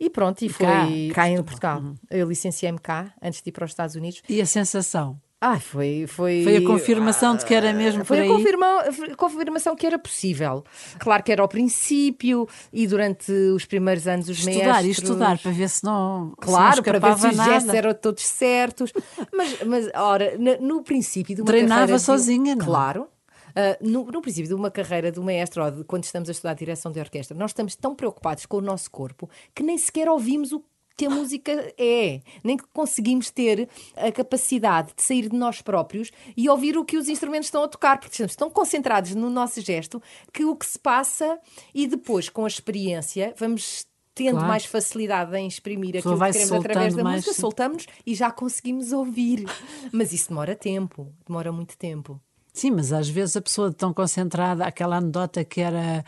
e 0.00 0.08
pronto, 0.08 0.42
e 0.42 0.48
foi 0.48 0.66
cá, 0.66 0.86
cá 1.14 1.28
em 1.28 1.42
Portugal. 1.42 1.80
Uhum. 1.80 1.94
Eu 2.10 2.28
licenciei-me 2.28 2.78
cá 2.78 3.12
antes 3.20 3.42
de 3.42 3.48
ir 3.48 3.52
para 3.52 3.64
os 3.64 3.70
Estados 3.70 3.94
Unidos. 3.94 4.22
E 4.28 4.40
a 4.40 4.46
sensação? 4.46 5.20
Ah, 5.44 5.58
foi, 5.58 6.06
foi. 6.06 6.44
Foi 6.44 6.56
a 6.58 6.64
confirmação 6.64 7.32
ah, 7.32 7.36
de 7.36 7.44
que 7.44 7.52
era 7.52 7.72
mesmo 7.72 8.04
Foi 8.04 8.20
a 8.20 8.28
confirma, 8.28 8.84
confirmação 9.16 9.74
que 9.74 9.84
era 9.84 9.98
possível. 9.98 10.62
Claro 11.00 11.20
que 11.24 11.32
era 11.32 11.42
ao 11.42 11.48
princípio 11.48 12.48
e 12.72 12.86
durante 12.86 13.32
os 13.32 13.64
primeiros 13.64 14.06
anos 14.06 14.28
os 14.28 14.38
estudar, 14.38 14.66
maestros. 14.66 14.98
Estudar, 14.98 15.38
para 15.38 15.50
ver 15.50 15.68
se 15.68 15.82
não. 15.82 16.32
Claro, 16.40 16.76
se 16.76 16.76
não 16.76 16.84
para 16.84 16.98
ver 17.00 17.18
se 17.18 17.26
os 17.26 17.36
nada. 17.36 17.50
gestos 17.54 17.74
eram 17.74 17.92
todos 17.92 18.22
certos. 18.22 18.92
Mas, 19.34 19.64
mas 19.64 19.90
ora, 19.96 20.38
no, 20.60 20.80
princípio 20.84 21.34
de 21.34 21.42
uma 21.42 21.46
Treinava 21.48 21.98
sozinha, 21.98 22.54
não? 22.54 22.64
Claro. 22.64 23.08
Uh, 23.52 23.88
no, 23.88 24.04
no, 24.06 24.22
princípio 24.22 24.48
de 24.48 24.54
uma 24.54 24.70
carreira 24.70 25.12
de 25.12 25.20
maestro 25.20 25.64
ou 25.64 25.70
de, 25.70 25.84
quando 25.84 26.04
estamos 26.04 26.28
a 26.28 26.32
estudar 26.32 26.54
direção 26.54 26.90
de 26.90 27.00
orquestra, 27.00 27.36
nós 27.36 27.50
estamos 27.50 27.74
tão 27.76 27.94
preocupados 27.94 28.46
com 28.46 28.58
o 28.58 28.60
nosso 28.60 28.90
corpo 28.90 29.28
que 29.54 29.62
nem 29.62 29.76
sequer 29.78 30.08
ouvimos 30.08 30.52
o 30.52 30.62
que 30.96 31.06
a 31.06 31.10
música 31.10 31.52
é, 31.78 32.20
nem 32.44 32.56
que 32.56 32.64
conseguimos 32.72 33.30
ter 33.30 33.68
a 33.96 34.12
capacidade 34.12 34.92
de 34.94 35.02
sair 35.02 35.28
de 35.28 35.36
nós 35.36 35.62
próprios 35.62 36.10
e 36.36 36.48
ouvir 36.48 36.76
o 36.76 36.84
que 36.84 36.96
os 36.96 37.08
instrumentos 37.08 37.48
estão 37.48 37.64
a 37.64 37.68
tocar, 37.68 37.98
porque 37.98 38.12
estamos 38.12 38.36
tão 38.36 38.50
concentrados 38.50 39.14
no 39.14 39.30
nosso 39.30 39.60
gesto 39.60 40.02
que 40.32 40.44
o 40.44 40.54
que 40.56 40.66
se 40.66 40.78
passa 40.78 41.38
e 41.74 41.86
depois, 41.86 42.28
com 42.28 42.44
a 42.44 42.48
experiência, 42.48 43.34
vamos 43.38 43.86
tendo 44.14 44.32
claro. 44.32 44.48
mais 44.48 44.64
facilidade 44.64 45.34
em 45.36 45.46
exprimir 45.46 45.96
aquilo 45.96 46.18
que 46.18 46.32
queremos 46.32 46.52
através 46.52 46.94
da 46.94 47.04
música, 47.04 47.32
soltamos 47.32 47.86
e 48.06 48.14
já 48.14 48.30
conseguimos 48.30 48.92
ouvir. 48.92 49.44
Mas 49.90 50.12
isso 50.12 50.28
demora 50.28 50.54
tempo, 50.54 51.12
demora 51.26 51.50
muito 51.50 51.76
tempo. 51.76 52.20
Sim, 52.52 52.72
mas 52.72 52.92
às 52.92 53.08
vezes 53.08 53.36
a 53.36 53.42
pessoa 53.42 53.72
tão 53.72 53.92
concentrada, 53.94 54.64
aquela 54.64 54.96
anedota 54.96 55.44
que 55.44 55.60
era, 55.60 56.04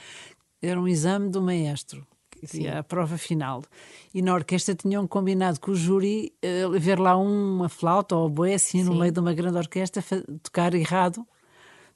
era 0.60 0.78
um 0.78 0.86
exame 0.86 1.30
do 1.30 1.40
maestro, 1.40 2.06
Sim. 2.44 2.68
a 2.68 2.82
prova 2.82 3.16
final. 3.16 3.62
E 4.12 4.20
na 4.20 4.34
orquestra 4.34 4.74
tinham 4.74 5.06
combinado 5.06 5.58
com 5.58 5.70
o 5.70 5.74
júri 5.74 6.34
uh, 6.44 6.78
ver 6.78 6.98
lá 6.98 7.16
uma 7.16 7.68
flauta 7.68 8.14
ou 8.14 8.28
boé 8.28 8.54
assim 8.54 8.84
Sim. 8.84 8.90
no 8.90 8.96
meio 8.96 9.10
de 9.10 9.20
uma 9.20 9.32
grande 9.32 9.56
orquestra 9.56 10.02
tocar 10.42 10.74
errado 10.74 11.26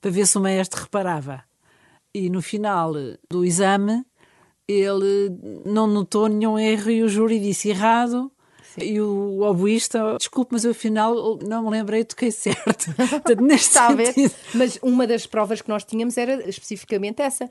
para 0.00 0.10
ver 0.10 0.26
se 0.26 0.38
o 0.38 0.40
maestro 0.40 0.82
reparava. 0.82 1.44
E 2.14 2.30
no 2.30 2.40
final 2.40 2.92
do 3.30 3.44
exame 3.44 4.04
ele 4.66 5.30
não 5.64 5.86
notou 5.86 6.26
nenhum 6.26 6.58
erro 6.58 6.90
e 6.90 7.02
o 7.02 7.08
júri 7.08 7.38
disse 7.38 7.70
errado 7.70 8.30
e 8.82 9.00
o 9.00 9.42
oboísta, 9.42 10.16
desculpe, 10.18 10.52
mas 10.52 10.64
eu 10.64 10.72
afinal 10.72 11.38
não 11.38 11.64
me 11.64 11.70
lembrei, 11.70 12.04
toquei 12.04 12.30
certo. 12.30 12.94
neste 13.40 13.68
Está 13.68 13.94
sentido. 13.94 14.34
Mas 14.54 14.78
uma 14.82 15.06
das 15.06 15.26
provas 15.26 15.60
que 15.60 15.68
nós 15.68 15.84
tínhamos 15.84 16.16
era 16.16 16.48
especificamente 16.48 17.22
essa. 17.22 17.50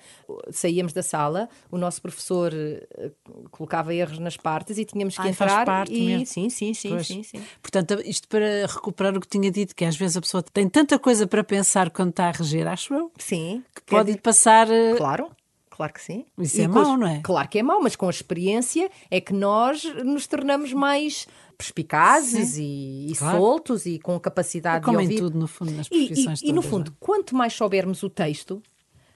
Saíamos 0.51 0.93
da 0.93 1.03
sala, 1.03 1.49
o 1.71 1.77
nosso 1.77 2.01
professor 2.01 2.53
eh, 2.53 3.11
colocava 3.51 3.93
erros 3.93 4.19
nas 4.19 4.37
partes 4.37 4.77
e 4.77 4.85
tínhamos 4.85 5.15
que 5.15 5.21
Ai, 5.21 5.29
entrar. 5.29 5.65
parte 5.65 5.93
e... 5.93 6.05
Mesmo. 6.05 6.25
Sim, 6.25 6.49
sim, 6.49 6.73
sim, 6.73 7.03
sim, 7.03 7.23
sim. 7.23 7.41
Portanto, 7.61 8.01
isto 8.05 8.27
para 8.27 8.65
recuperar 8.67 9.15
o 9.15 9.21
que 9.21 9.27
tinha 9.27 9.51
dito, 9.51 9.75
que 9.75 9.85
às 9.85 9.95
vezes 9.95 10.17
a 10.17 10.21
pessoa 10.21 10.43
tem 10.43 10.67
tanta 10.67 10.97
coisa 10.97 11.27
para 11.27 11.43
pensar 11.43 11.89
quando 11.89 12.09
está 12.09 12.27
a 12.27 12.31
reger, 12.31 12.67
acho 12.67 12.93
eu. 12.93 13.11
Sim. 13.17 13.63
Que 13.73 13.81
pode 13.83 14.17
passar. 14.17 14.69
Eh, 14.69 14.95
claro. 14.95 15.29
Claro 15.77 15.93
que 15.93 16.01
sim. 16.01 16.25
Isso 16.39 16.57
e 16.57 16.61
é 16.61 16.67
mau, 16.67 16.97
não 16.97 17.05
é? 17.05 17.21
Claro 17.21 17.47
que 17.47 17.59
é 17.59 17.61
mau, 17.61 17.79
mas 17.79 17.95
com 17.95 18.07
a 18.07 18.09
experiência 18.09 18.89
é 19.11 19.21
que 19.21 19.31
nós 19.31 19.83
nos 20.03 20.25
tornamos 20.25 20.73
mais 20.73 21.27
perspicazes 21.55 22.53
sim. 22.53 22.63
e, 22.63 23.11
e 23.11 23.15
claro. 23.15 23.37
soltos 23.37 23.85
e 23.85 23.99
com 23.99 24.19
capacidade 24.19 24.83
como 24.83 24.97
de 24.97 25.03
ouvir. 25.03 25.13
em 25.13 25.17
tudo, 25.19 25.37
no 25.37 25.47
fundo, 25.47 25.71
nas 25.73 25.87
profissões 25.87 26.41
E, 26.41 26.47
e, 26.47 26.49
e 26.49 26.53
no 26.53 26.63
fundo, 26.63 26.89
é? 26.89 26.93
quanto 26.99 27.35
mais 27.35 27.53
soubermos 27.53 28.01
o 28.01 28.09
texto, 28.09 28.59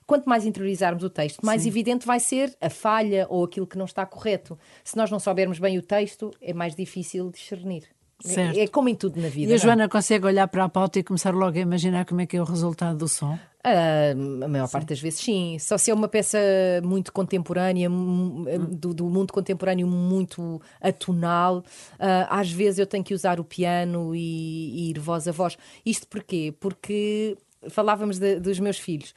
quanto 0.05 0.29
mais 0.29 0.45
interiorizarmos 0.45 1.03
o 1.03 1.09
texto, 1.09 1.43
mais 1.43 1.63
sim. 1.63 1.69
evidente 1.69 2.05
vai 2.05 2.19
ser 2.19 2.55
a 2.61 2.69
falha 2.69 3.25
ou 3.27 3.43
aquilo 3.43 3.65
que 3.65 3.75
não 3.75 3.85
está 3.85 4.05
correto. 4.05 4.55
Se 4.83 4.95
nós 4.95 5.09
não 5.09 5.19
soubermos 5.19 5.57
bem 5.57 5.79
o 5.79 5.81
texto, 5.81 6.29
é 6.39 6.53
mais 6.53 6.75
difícil 6.75 7.31
discernir. 7.31 7.85
Certo. 8.23 8.57
É, 8.57 8.67
como 8.67 8.89
em 8.89 8.95
tudo 8.95 9.19
na 9.19 9.29
vida. 9.29 9.49
E 9.49 9.53
a 9.53 9.55
é? 9.55 9.59
Joana 9.59 9.89
consegue 9.89 10.25
olhar 10.25 10.47
para 10.47 10.65
a 10.65 10.69
pauta 10.69 10.99
e 10.99 11.03
começar 11.03 11.33
logo 11.33 11.57
a 11.57 11.61
imaginar 11.61 12.05
como 12.05 12.21
é 12.21 12.25
que 12.25 12.37
é 12.37 12.41
o 12.41 12.43
resultado 12.43 12.97
do 12.97 13.07
som? 13.07 13.33
Uh, 13.33 14.43
a 14.43 14.47
maior 14.47 14.65
sim. 14.67 14.71
parte 14.71 14.89
das 14.89 14.99
vezes 14.99 15.19
sim. 15.19 15.57
Só 15.59 15.77
se 15.77 15.91
é 15.91 15.93
uma 15.93 16.07
peça 16.07 16.37
muito 16.83 17.11
contemporânea, 17.11 17.89
hum. 17.89 18.45
do, 18.71 18.93
do, 18.93 19.05
mundo 19.05 19.31
contemporâneo 19.31 19.87
muito 19.87 20.61
atonal, 20.79 21.59
uh, 21.59 22.27
às 22.29 22.51
vezes 22.51 22.79
eu 22.79 22.87
tenho 22.87 23.03
que 23.03 23.13
usar 23.13 23.39
o 23.39 23.43
piano 23.43 24.15
e, 24.15 24.87
e 24.87 24.89
ir 24.89 24.99
voz 24.99 25.27
a 25.27 25.31
voz. 25.31 25.57
Isto 25.85 26.07
porquê? 26.07 26.53
Porque 26.59 27.37
falávamos 27.69 28.17
de, 28.17 28.39
dos 28.39 28.59
meus 28.59 28.77
filhos. 28.77 29.13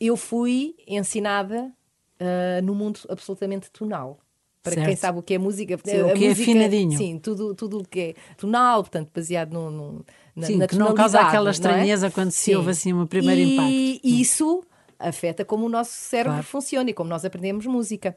Eu 0.00 0.16
fui 0.16 0.76
ensinada 0.86 1.72
uh, 2.20 2.62
no 2.62 2.74
mundo 2.74 3.00
absolutamente 3.08 3.70
tonal 3.70 4.20
para 4.68 4.74
certo. 4.76 4.86
quem 4.86 4.96
sabe 4.96 5.18
o 5.18 5.22
que 5.22 5.34
é 5.34 5.38
música. 5.38 5.78
Sim, 5.84 6.02
o 6.02 6.14
que 6.14 6.26
é 6.26 6.30
afinadinho. 6.30 6.96
Sim, 6.96 7.18
tudo, 7.18 7.54
tudo 7.54 7.78
o 7.78 7.84
que 7.86 8.00
é 8.00 8.14
tonal, 8.36 8.82
portanto, 8.82 9.10
baseado 9.14 9.52
no, 9.52 9.70
no, 9.70 10.04
na, 10.34 10.46
sim, 10.46 10.56
na 10.56 10.66
que 10.66 10.76
não 10.76 10.94
causa 10.94 11.20
aquela 11.20 11.50
é? 11.50 11.52
estranheza 11.52 12.06
é? 12.06 12.10
quando 12.10 12.30
se 12.30 12.44
sim. 12.44 12.54
ouve 12.54 12.70
assim 12.70 12.92
um 12.92 13.06
primeiro 13.06 13.40
e 13.40 13.54
impacto. 13.54 13.70
E 14.04 14.20
isso 14.20 14.62
afeta 14.98 15.44
como 15.44 15.66
o 15.66 15.68
nosso 15.68 15.92
cérebro 15.92 16.32
claro. 16.32 16.46
funciona 16.46 16.90
e 16.90 16.92
como 16.92 17.08
nós 17.08 17.24
aprendemos 17.24 17.64
música. 17.66 18.16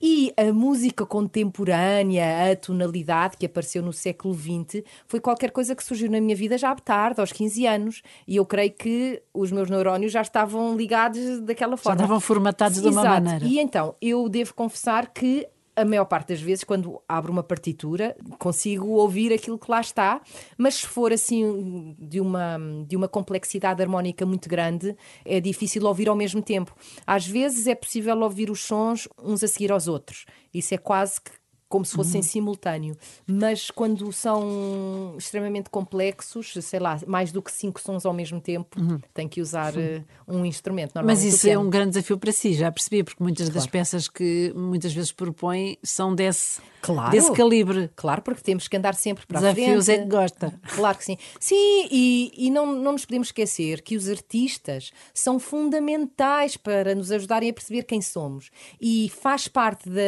E 0.00 0.32
a 0.36 0.52
música 0.52 1.04
contemporânea, 1.06 2.50
a 2.50 2.56
tonalidade 2.56 3.36
que 3.36 3.46
apareceu 3.46 3.82
no 3.82 3.92
século 3.92 4.34
XX, 4.34 4.82
foi 5.06 5.20
qualquer 5.20 5.50
coisa 5.50 5.76
que 5.76 5.84
surgiu 5.84 6.10
na 6.10 6.20
minha 6.20 6.34
vida 6.34 6.56
já 6.58 6.74
tarde, 6.74 7.20
aos 7.20 7.32
15 7.32 7.66
anos. 7.66 8.02
E 8.26 8.36
eu 8.36 8.46
creio 8.46 8.72
que 8.72 9.22
os 9.32 9.52
meus 9.52 9.70
neurónios 9.70 10.10
já 10.10 10.22
estavam 10.22 10.76
ligados 10.76 11.40
daquela 11.42 11.76
forma. 11.76 11.98
Já 11.98 12.04
estavam 12.04 12.20
formatados 12.20 12.80
de 12.80 12.88
uma 12.88 13.04
maneira. 13.04 13.44
E 13.44 13.58
então, 13.58 13.94
eu 14.00 14.28
devo 14.28 14.54
confessar 14.54 15.12
que 15.12 15.46
a 15.74 15.84
maior 15.84 16.04
parte 16.04 16.28
das 16.28 16.40
vezes, 16.40 16.64
quando 16.64 17.00
abro 17.08 17.32
uma 17.32 17.42
partitura, 17.42 18.16
consigo 18.38 18.88
ouvir 18.88 19.32
aquilo 19.32 19.58
que 19.58 19.70
lá 19.70 19.80
está, 19.80 20.20
mas 20.56 20.76
se 20.76 20.86
for 20.86 21.12
assim 21.12 21.96
de 21.98 22.20
uma, 22.20 22.58
de 22.86 22.96
uma 22.96 23.08
complexidade 23.08 23.82
harmónica 23.82 24.26
muito 24.26 24.48
grande, 24.48 24.96
é 25.24 25.40
difícil 25.40 25.84
ouvir 25.84 26.08
ao 26.08 26.16
mesmo 26.16 26.42
tempo. 26.42 26.74
Às 27.06 27.26
vezes 27.26 27.66
é 27.66 27.74
possível 27.74 28.18
ouvir 28.20 28.50
os 28.50 28.60
sons 28.60 29.08
uns 29.18 29.42
a 29.42 29.48
seguir 29.48 29.72
aos 29.72 29.88
outros. 29.88 30.26
Isso 30.52 30.74
é 30.74 30.78
quase 30.78 31.20
que 31.20 31.41
como 31.72 31.86
se 31.86 31.94
fossem 31.94 32.20
uhum. 32.20 32.26
simultâneo. 32.26 32.94
Mas 33.26 33.70
quando 33.70 34.12
são 34.12 35.14
extremamente 35.16 35.70
complexos, 35.70 36.52
sei 36.60 36.78
lá, 36.78 37.00
mais 37.06 37.32
do 37.32 37.40
que 37.40 37.50
cinco 37.50 37.80
sons 37.80 38.04
ao 38.04 38.12
mesmo 38.12 38.42
tempo, 38.42 38.78
uhum. 38.78 39.00
tem 39.14 39.26
que 39.26 39.40
usar 39.40 39.72
uh, 39.72 40.04
um 40.28 40.44
instrumento. 40.44 40.92
Mas 41.02 41.24
isso 41.24 41.48
é 41.48 41.56
um 41.56 41.70
grande 41.70 41.92
desafio 41.92 42.18
para 42.18 42.30
si, 42.30 42.52
já 42.52 42.70
percebi, 42.70 43.02
porque 43.02 43.22
muitas 43.22 43.46
claro. 43.46 43.54
das 43.54 43.66
peças 43.66 44.06
que 44.06 44.52
muitas 44.54 44.92
vezes 44.92 45.12
propõe 45.12 45.78
são 45.82 46.14
desse, 46.14 46.60
claro. 46.82 47.10
desse 47.10 47.32
calibre. 47.32 47.90
Claro, 47.96 48.20
porque 48.20 48.42
temos 48.42 48.68
que 48.68 48.76
andar 48.76 48.94
sempre 48.94 49.24
para 49.24 49.40
Desafios 49.40 49.88
a 49.88 49.92
frente. 49.94 50.00
é 50.00 50.04
que 50.04 50.10
gosta. 50.10 50.60
Claro 50.76 50.98
que 50.98 51.04
sim. 51.06 51.16
Sim, 51.40 51.88
e, 51.90 52.32
e 52.36 52.50
não, 52.50 52.66
não 52.66 52.92
nos 52.92 53.06
podemos 53.06 53.28
esquecer 53.28 53.80
que 53.80 53.96
os 53.96 54.10
artistas 54.10 54.92
são 55.14 55.38
fundamentais 55.38 56.54
para 56.58 56.94
nos 56.94 57.10
ajudarem 57.10 57.48
a 57.48 57.52
perceber 57.54 57.84
quem 57.84 58.02
somos. 58.02 58.50
E 58.78 59.10
faz 59.22 59.48
parte 59.48 59.88
da. 59.88 60.02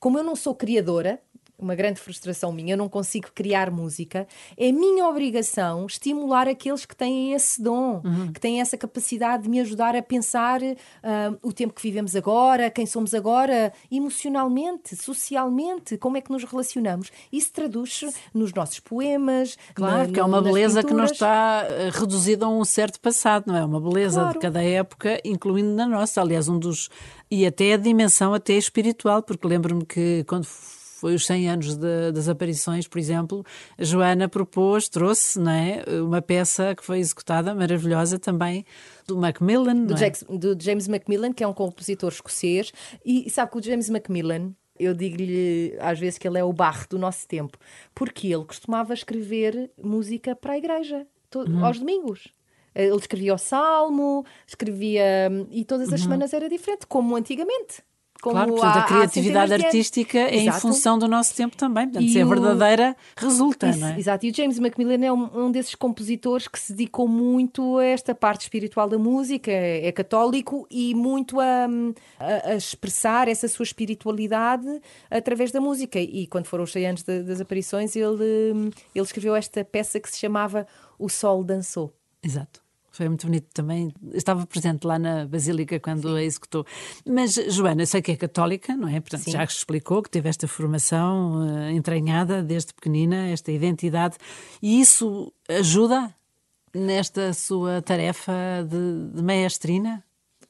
Como 0.00 0.18
eu 0.18 0.24
não 0.24 0.34
sou 0.34 0.52
criador, 0.52 0.95
uma 1.58 1.74
grande 1.74 2.00
frustração 2.00 2.52
minha, 2.52 2.74
eu 2.74 2.78
não 2.78 2.88
consigo 2.88 3.28
criar 3.34 3.70
música, 3.70 4.26
é 4.56 4.70
minha 4.70 5.06
obrigação 5.06 5.86
estimular 5.86 6.48
aqueles 6.48 6.84
que 6.84 6.94
têm 6.94 7.32
esse 7.32 7.62
dom, 7.62 8.02
uhum. 8.04 8.32
que 8.32 8.40
têm 8.40 8.60
essa 8.60 8.76
capacidade 8.76 9.44
de 9.44 9.48
me 9.48 9.60
ajudar 9.60 9.96
a 9.96 10.02
pensar 10.02 10.60
uh, 10.62 10.76
o 11.42 11.52
tempo 11.52 11.72
que 11.72 11.82
vivemos 11.82 12.14
agora, 12.14 12.70
quem 12.70 12.84
somos 12.84 13.14
agora, 13.14 13.72
emocionalmente, 13.90 14.94
socialmente, 14.96 15.96
como 15.96 16.16
é 16.16 16.20
que 16.20 16.30
nos 16.30 16.44
relacionamos. 16.44 17.10
Isso 17.32 17.52
traduz-se 17.52 18.08
nos 18.34 18.52
nossos 18.52 18.80
poemas. 18.80 19.56
Claro, 19.74 20.08
na, 20.08 20.12
que 20.12 20.20
é 20.20 20.24
uma 20.24 20.42
beleza 20.42 20.82
pinturas. 20.82 20.86
que 20.86 20.94
não 20.94 21.04
está 21.04 21.66
eh, 21.68 21.90
reduzida 21.92 22.46
a 22.46 22.48
um 22.48 22.64
certo 22.64 23.00
passado, 23.00 23.44
não 23.46 23.56
é? 23.56 23.64
Uma 23.64 23.80
beleza 23.80 24.20
claro. 24.20 24.34
de 24.34 24.38
cada 24.40 24.62
época, 24.62 25.20
incluindo 25.24 25.70
na 25.70 25.86
nossa. 25.86 26.20
Aliás, 26.20 26.48
um 26.48 26.58
dos. 26.58 26.90
E 27.30 27.46
até 27.46 27.72
a 27.72 27.76
dimensão 27.76 28.34
até 28.34 28.52
espiritual, 28.52 29.22
porque 29.22 29.46
lembro-me 29.46 29.84
que 29.84 30.24
quando 30.28 30.46
foi 30.96 31.14
os 31.14 31.26
100 31.26 31.50
anos 31.50 31.76
de, 31.76 32.12
das 32.12 32.28
aparições, 32.28 32.88
por 32.88 32.98
exemplo, 32.98 33.44
a 33.78 33.84
Joana 33.84 34.28
propôs, 34.28 34.88
trouxe 34.88 35.38
não 35.38 35.50
é, 35.50 35.84
uma 36.00 36.22
peça 36.22 36.74
que 36.74 36.82
foi 36.82 36.98
executada 36.98 37.54
maravilhosa 37.54 38.18
também 38.18 38.64
do 39.06 39.16
Macmillan. 39.16 39.84
Do, 39.84 39.94
é? 39.94 39.96
James, 39.98 40.24
do 40.28 40.56
James 40.58 40.88
Macmillan, 40.88 41.32
que 41.32 41.44
é 41.44 41.46
um 41.46 41.52
compositor 41.52 42.10
escocês, 42.10 42.72
e 43.04 43.28
sabe 43.28 43.52
que 43.52 43.58
o 43.58 43.62
James 43.62 43.90
Macmillan 43.90 44.52
eu 44.78 44.94
digo-lhe 44.94 45.76
às 45.80 45.98
vezes 45.98 46.18
que 46.18 46.28
ele 46.28 46.38
é 46.38 46.44
o 46.44 46.52
barro 46.52 46.86
do 46.88 46.98
nosso 46.98 47.26
tempo, 47.26 47.58
porque 47.94 48.28
ele 48.28 48.44
costumava 48.44 48.92
escrever 48.94 49.70
música 49.82 50.36
para 50.36 50.54
a 50.54 50.58
igreja, 50.58 51.06
uhum. 51.34 51.64
aos 51.64 51.78
domingos. 51.78 52.28
Ele 52.74 52.94
escrevia 52.94 53.34
o 53.34 53.38
Salmo, 53.38 54.24
escrevia. 54.46 55.30
e 55.50 55.64
todas 55.64 55.88
as 55.88 56.00
uhum. 56.00 56.04
semanas 56.04 56.34
era 56.34 56.48
diferente, 56.48 56.86
como 56.86 57.16
antigamente. 57.16 57.82
Como 58.22 58.34
claro, 58.34 58.52
portanto, 58.52 58.76
a 58.76 58.82
criatividade 58.82 59.52
artística 59.52 60.18
é 60.18 60.36
em 60.36 60.52
função 60.52 60.98
do 60.98 61.06
nosso 61.06 61.34
tempo 61.34 61.56
também. 61.56 61.84
Portanto, 61.84 62.04
e 62.04 62.08
se 62.08 62.18
é 62.18 62.24
verdadeira, 62.24 62.96
resulta, 63.16 63.68
Isso, 63.68 63.78
não 63.78 63.88
é? 63.88 63.98
Exato. 63.98 64.26
E 64.26 64.30
o 64.30 64.34
James 64.34 64.58
Macmillan 64.58 65.04
é 65.04 65.12
um, 65.12 65.46
um, 65.46 65.50
desses 65.50 65.74
compositores 65.74 66.48
que 66.48 66.58
se 66.58 66.72
dedicou 66.72 67.06
muito 67.06 67.78
a 67.78 67.84
esta 67.84 68.14
parte 68.14 68.42
espiritual 68.42 68.88
da 68.88 68.98
música, 68.98 69.50
é, 69.50 69.86
é 69.86 69.92
católico 69.92 70.66
e 70.70 70.94
muito 70.94 71.40
a, 71.40 71.66
a, 72.18 72.50
a, 72.50 72.54
expressar 72.56 73.28
essa 73.28 73.48
sua 73.48 73.64
espiritualidade 73.64 74.80
através 75.10 75.52
da 75.52 75.60
música. 75.60 75.98
E 76.00 76.26
quando 76.26 76.46
foram 76.46 76.64
os 76.64 76.72
100 76.72 76.86
anos 76.86 77.02
de, 77.02 77.22
das 77.22 77.40
aparições, 77.40 77.94
ele, 77.94 78.72
ele 78.94 79.04
escreveu 79.04 79.34
esta 79.34 79.64
peça 79.64 80.00
que 80.00 80.10
se 80.10 80.18
chamava 80.18 80.66
O 80.98 81.08
Sol 81.08 81.44
Dançou. 81.44 81.94
Exato. 82.22 82.65
Foi 82.96 83.08
muito 83.08 83.26
bonito 83.26 83.48
também. 83.52 83.92
Estava 84.14 84.46
presente 84.46 84.86
lá 84.86 84.98
na 84.98 85.26
Basílica 85.26 85.78
quando 85.78 86.08
Sim. 86.08 86.16
a 86.16 86.22
executou. 86.22 86.64
Mas, 87.06 87.34
Joana, 87.34 87.84
sei 87.84 88.00
que 88.00 88.12
é 88.12 88.16
católica, 88.16 88.74
não 88.74 88.88
é? 88.88 88.98
Portanto, 89.00 89.24
Sim. 89.24 89.32
já 89.32 89.44
explicou 89.44 90.02
que 90.02 90.08
teve 90.08 90.30
esta 90.30 90.48
formação 90.48 91.42
uh, 91.42 91.70
entranhada 91.70 92.42
desde 92.42 92.72
pequenina, 92.72 93.28
esta 93.28 93.52
identidade. 93.52 94.16
E 94.62 94.80
isso 94.80 95.30
ajuda 95.46 96.14
nesta 96.74 97.34
sua 97.34 97.82
tarefa 97.82 98.32
de, 98.66 99.14
de 99.14 99.22
maestrina? 99.22 100.02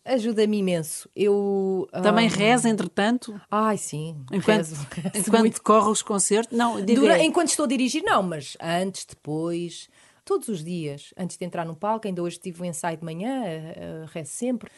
Ajuda-me 0.05 0.59
imenso. 0.59 1.11
Eu 1.17 1.89
também 1.91 2.29
um... 2.29 2.31
reza, 2.31 2.69
entretanto. 2.69 3.41
Ai, 3.51 3.77
sim. 3.77 4.25
Enquanto, 4.31 4.59
rezo, 4.59 4.87
rezo 5.03 5.19
enquanto 5.19 5.41
muito. 5.41 5.63
corre 5.63 5.91
os 5.91 6.01
concertos, 6.01 6.57
não. 6.57 6.81
Dura, 6.81 7.21
enquanto 7.25 7.49
estou 7.49 7.65
a 7.65 7.69
dirigir, 7.69 8.05
não, 8.05 8.23
mas 8.23 8.57
antes, 8.63 9.05
depois 9.05 9.89
todos 10.27 10.49
os 10.49 10.63
dias, 10.63 11.15
antes 11.17 11.39
de 11.39 11.45
entrar 11.47 11.65
no 11.65 11.77
palco. 11.77 12.07
Ainda 12.07 12.23
hoje 12.23 12.39
tive 12.39 12.61
um 12.61 12.65
ensaio 12.65 12.99
de 12.99 13.05
manhã, 13.05 13.43
uh, 13.45 14.11
rezo 14.13 14.33
sempre. 14.33 14.71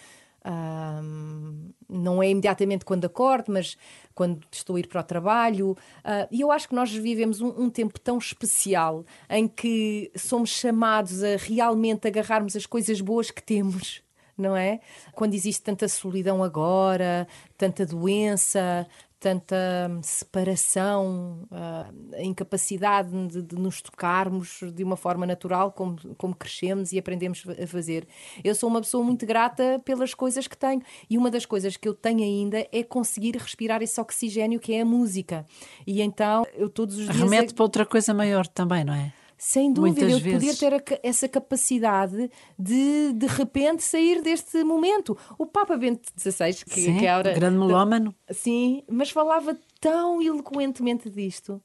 Um, 0.45 1.73
não 1.89 2.23
é 2.23 2.31
imediatamente 2.31 2.85
quando 2.85 3.07
acordo, 3.07 3.51
mas 3.53 3.77
quando 4.15 4.47
estou 4.53 4.77
a 4.77 4.81
ir 4.81 4.87
para 4.87 5.01
o 5.01 5.05
trabalho. 5.05 5.71
Uh, 5.71 6.29
e 6.31 6.43
eu 6.43 6.53
acho 6.53 6.69
que 6.69 6.75
nós 6.75 6.93
vivemos 6.93 7.41
um, 7.41 7.49
um, 7.65 7.71
tempo 7.71 7.99
tão 7.99 8.19
especial 8.19 9.05
em 9.29 9.49
que 9.49 10.13
somos 10.15 10.51
chamados 10.51 11.25
a 11.25 11.37
realmente 11.37 12.07
agarrarmos 12.07 12.55
as 12.55 12.67
coisas 12.67 13.01
boas 13.01 13.31
que 13.31 13.43
temos. 13.43 14.03
Não 14.37 14.55
é? 14.55 14.79
Quando 15.15 15.35
existe 15.35 15.63
tanta 15.63 15.89
solidão 15.89 16.45
agora, 16.45 17.27
tanta 17.57 17.85
doença, 17.85 18.87
tanta 19.21 19.57
separação, 20.03 21.47
a 21.51 22.23
incapacidade 22.23 23.11
de, 23.29 23.43
de, 23.43 23.57
nos 23.57 23.83
tocarmos 23.83 24.61
de 24.73 24.85
uma 24.85 24.97
forma 24.97 25.27
natural, 25.27 25.73
como, 25.73 25.97
como 26.17 26.35
crescemos 26.35 26.93
e 26.93 26.99
aprendemos 26.99 27.43
a 27.63 27.67
fazer. 27.67 28.07
Eu 28.45 28.55
sou 28.55 28.69
uma 28.69 28.81
pessoa 28.81 29.05
muito 29.05 29.27
grata 29.27 29.81
pelas 29.85 30.15
coisas 30.15 30.47
que 30.47 30.57
tenho 30.57 30.83
e 31.11 31.19
uma 31.19 31.31
das 31.31 31.45
coisas 31.45 31.77
que 31.77 31.89
eu 31.89 31.95
tenho 31.95 32.23
ainda 32.23 32.67
é 32.71 32.83
conseguir 32.83 33.37
respirar 33.37 33.83
esse 33.83 34.01
oxigênio 34.01 34.61
que 34.61 34.73
é 34.73 34.83
a 34.83 34.85
música. 34.85 35.45
E 35.87 36.01
então 36.01 36.47
eu 36.55 36.69
todos 36.69 36.97
os 36.97 37.05
dias. 37.05 37.17
Remete 37.17 37.55
para 37.55 37.65
outra 37.65 37.85
coisa 37.85 38.15
maior 38.15 38.47
também, 38.47 38.85
não 38.85 38.95
é? 38.95 39.13
Sem 39.39 39.73
dúvida, 39.73 40.01
Muitas 40.01 40.13
eu 40.13 40.19
vezes. 40.19 40.59
poder 40.59 40.83
ter 40.83 40.95
a, 40.97 40.99
essa 41.01 41.29
capacidade 41.29 42.29
de 42.59 43.13
de 43.13 43.27
repente 43.27 43.85
sair 43.85 44.21
deste 44.21 44.65
momento. 44.65 45.17
O 45.39 45.47
Papa 45.47 45.77
Bento 45.77 46.11
XVI, 46.19 46.65
que, 46.65 46.81
sim, 46.81 46.99
que 46.99 47.07
era, 47.07 47.33
grande 47.33 47.57
melómano. 47.57 48.13
Sim, 48.33 48.83
mas 48.91 49.11
falava 49.11 49.57
tão 49.81 50.21
eloquentemente 50.21 51.09
disto. 51.09 51.63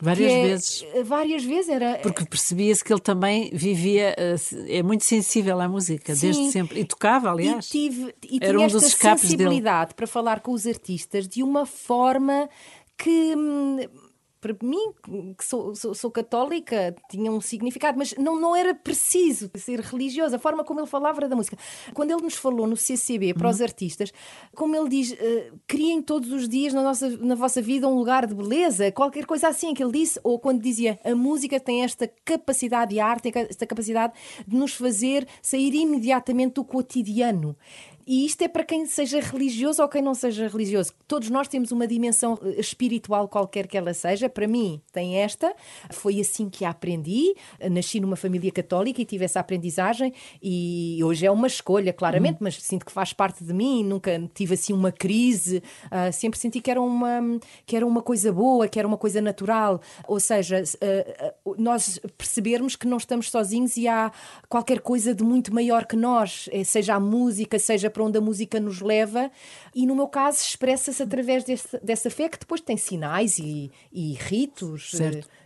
Várias 0.00 0.32
é, 0.32 0.42
vezes. 0.42 0.86
Várias 1.04 1.44
vezes 1.44 1.70
era. 1.70 1.98
Porque 2.02 2.26
percebia-se 2.26 2.84
que 2.84 2.92
ele 2.92 3.00
também 3.00 3.50
vivia, 3.54 4.14
eh, 4.18 4.36
é 4.68 4.82
muito 4.82 5.04
sensível 5.04 5.58
à 5.60 5.68
música, 5.68 6.14
Sim, 6.14 6.26
desde 6.26 6.50
sempre. 6.50 6.80
E 6.80 6.84
tocava, 6.84 7.30
aliás. 7.30 7.68
E, 7.68 7.70
tive, 7.70 8.14
e 8.28 8.38
Era 8.42 8.60
um 8.60 8.66
dos 8.66 8.84
sensibilidade 8.84 9.88
dele. 9.88 9.94
para 9.96 10.06
falar 10.06 10.40
com 10.40 10.52
os 10.52 10.66
artistas 10.66 11.26
de 11.26 11.42
uma 11.42 11.64
forma 11.64 12.50
que 12.98 13.34
hum, 13.36 13.78
para 14.44 14.54
mim, 14.62 14.92
que 15.38 15.44
sou, 15.44 15.74
sou, 15.74 15.94
sou, 15.94 16.10
católica, 16.10 16.94
tinha 17.08 17.32
um 17.32 17.40
significado, 17.40 17.96
mas 17.96 18.14
não, 18.18 18.38
não 18.38 18.54
era 18.54 18.74
preciso 18.74 19.50
ser 19.54 19.80
religiosa. 19.80 20.36
A 20.36 20.38
forma 20.38 20.62
como 20.62 20.80
ele 20.80 20.86
falava 20.86 21.26
da 21.26 21.34
música. 21.34 21.56
Quando 21.94 22.10
ele 22.10 22.20
nos 22.20 22.34
falou 22.34 22.66
no 22.66 22.76
CCB 22.76 23.32
para 23.32 23.46
uhum. 23.46 23.54
os 23.54 23.62
artistas, 23.62 24.12
como 24.54 24.76
ele 24.76 24.90
diz, 24.90 25.12
uh, 25.12 25.58
criem 25.66 26.02
todos 26.02 26.30
os 26.30 26.46
dias 26.46 26.74
na, 26.74 26.82
nossa, 26.82 27.08
na 27.16 27.34
vossa 27.34 27.62
vida 27.62 27.88
um 27.88 27.94
lugar 27.94 28.26
de 28.26 28.34
beleza, 28.34 28.92
qualquer 28.92 29.24
coisa 29.24 29.48
assim 29.48 29.72
que 29.72 29.82
ele 29.82 29.92
disse, 29.92 30.20
ou 30.22 30.38
quando 30.38 30.60
dizia 30.60 31.00
a 31.02 31.14
música 31.14 31.58
tem 31.58 31.82
esta 31.82 32.06
capacidade, 32.22 33.00
a 33.00 33.06
arte 33.06 33.30
tem 33.30 33.46
esta 33.48 33.66
capacidade 33.66 34.12
de 34.46 34.54
nos 34.54 34.74
fazer 34.74 35.26
sair 35.40 35.74
imediatamente 35.74 36.54
do 36.54 36.64
cotidiano. 36.64 37.56
E 38.06 38.26
isto 38.26 38.42
é 38.42 38.48
para 38.48 38.64
quem 38.64 38.86
seja 38.86 39.20
religioso 39.20 39.82
ou 39.82 39.88
quem 39.88 40.02
não 40.02 40.14
seja 40.14 40.46
religioso. 40.48 40.92
Todos 41.08 41.30
nós 41.30 41.48
temos 41.48 41.72
uma 41.72 41.86
dimensão 41.86 42.38
eh, 42.42 42.60
espiritual, 42.60 43.28
qualquer 43.28 43.66
que 43.66 43.76
ela 43.76 43.94
seja. 43.94 44.28
Para 44.28 44.46
mim, 44.46 44.80
tem 44.92 45.16
esta. 45.16 45.54
Foi 45.90 46.20
assim 46.20 46.48
que 46.48 46.64
a 46.64 46.70
aprendi. 46.70 47.34
Nasci 47.70 48.00
numa 48.00 48.16
família 48.16 48.52
católica 48.52 49.00
e 49.00 49.04
tive 49.04 49.24
essa 49.24 49.40
aprendizagem. 49.40 50.12
E 50.42 50.98
hoje 51.02 51.24
é 51.26 51.30
uma 51.30 51.46
escolha, 51.46 51.92
claramente, 51.92 52.34
uhum. 52.34 52.42
mas 52.42 52.60
sinto 52.60 52.84
que 52.84 52.92
faz 52.92 53.12
parte 53.12 53.42
de 53.42 53.52
mim. 53.52 53.82
Nunca 53.84 54.20
tive 54.34 54.54
assim 54.54 54.72
uma 54.72 54.92
crise. 54.92 55.62
Uh, 55.86 56.12
sempre 56.12 56.38
senti 56.38 56.60
que 56.60 56.70
era, 56.70 56.80
uma, 56.80 57.20
que 57.64 57.76
era 57.76 57.86
uma 57.86 58.02
coisa 58.02 58.32
boa, 58.32 58.68
que 58.68 58.78
era 58.78 58.86
uma 58.86 58.98
coisa 58.98 59.20
natural. 59.20 59.80
Ou 60.06 60.20
seja, 60.20 60.62
uh, 60.62 61.50
uh, 61.50 61.54
nós 61.58 61.98
percebermos 62.18 62.76
que 62.76 62.86
não 62.86 62.98
estamos 62.98 63.30
sozinhos 63.30 63.76
e 63.76 63.88
há 63.88 64.12
qualquer 64.48 64.80
coisa 64.80 65.14
de 65.14 65.24
muito 65.24 65.54
maior 65.54 65.86
que 65.86 65.96
nós, 65.96 66.48
eh, 66.52 66.64
seja 66.64 66.94
a 66.94 67.00
música, 67.00 67.58
seja 67.58 67.90
para 67.94 68.04
onde 68.04 68.18
a 68.18 68.20
música 68.20 68.60
nos 68.60 68.80
leva, 68.80 69.30
e 69.74 69.86
no 69.86 69.94
meu 69.94 70.08
caso 70.08 70.42
expressa-se 70.42 71.02
através 71.02 71.44
desse, 71.44 71.78
dessa 71.82 72.10
fé 72.10 72.28
que 72.28 72.38
depois 72.38 72.60
tem 72.60 72.76
sinais 72.76 73.38
e, 73.38 73.70
e 73.92 74.12
ritos 74.14 74.90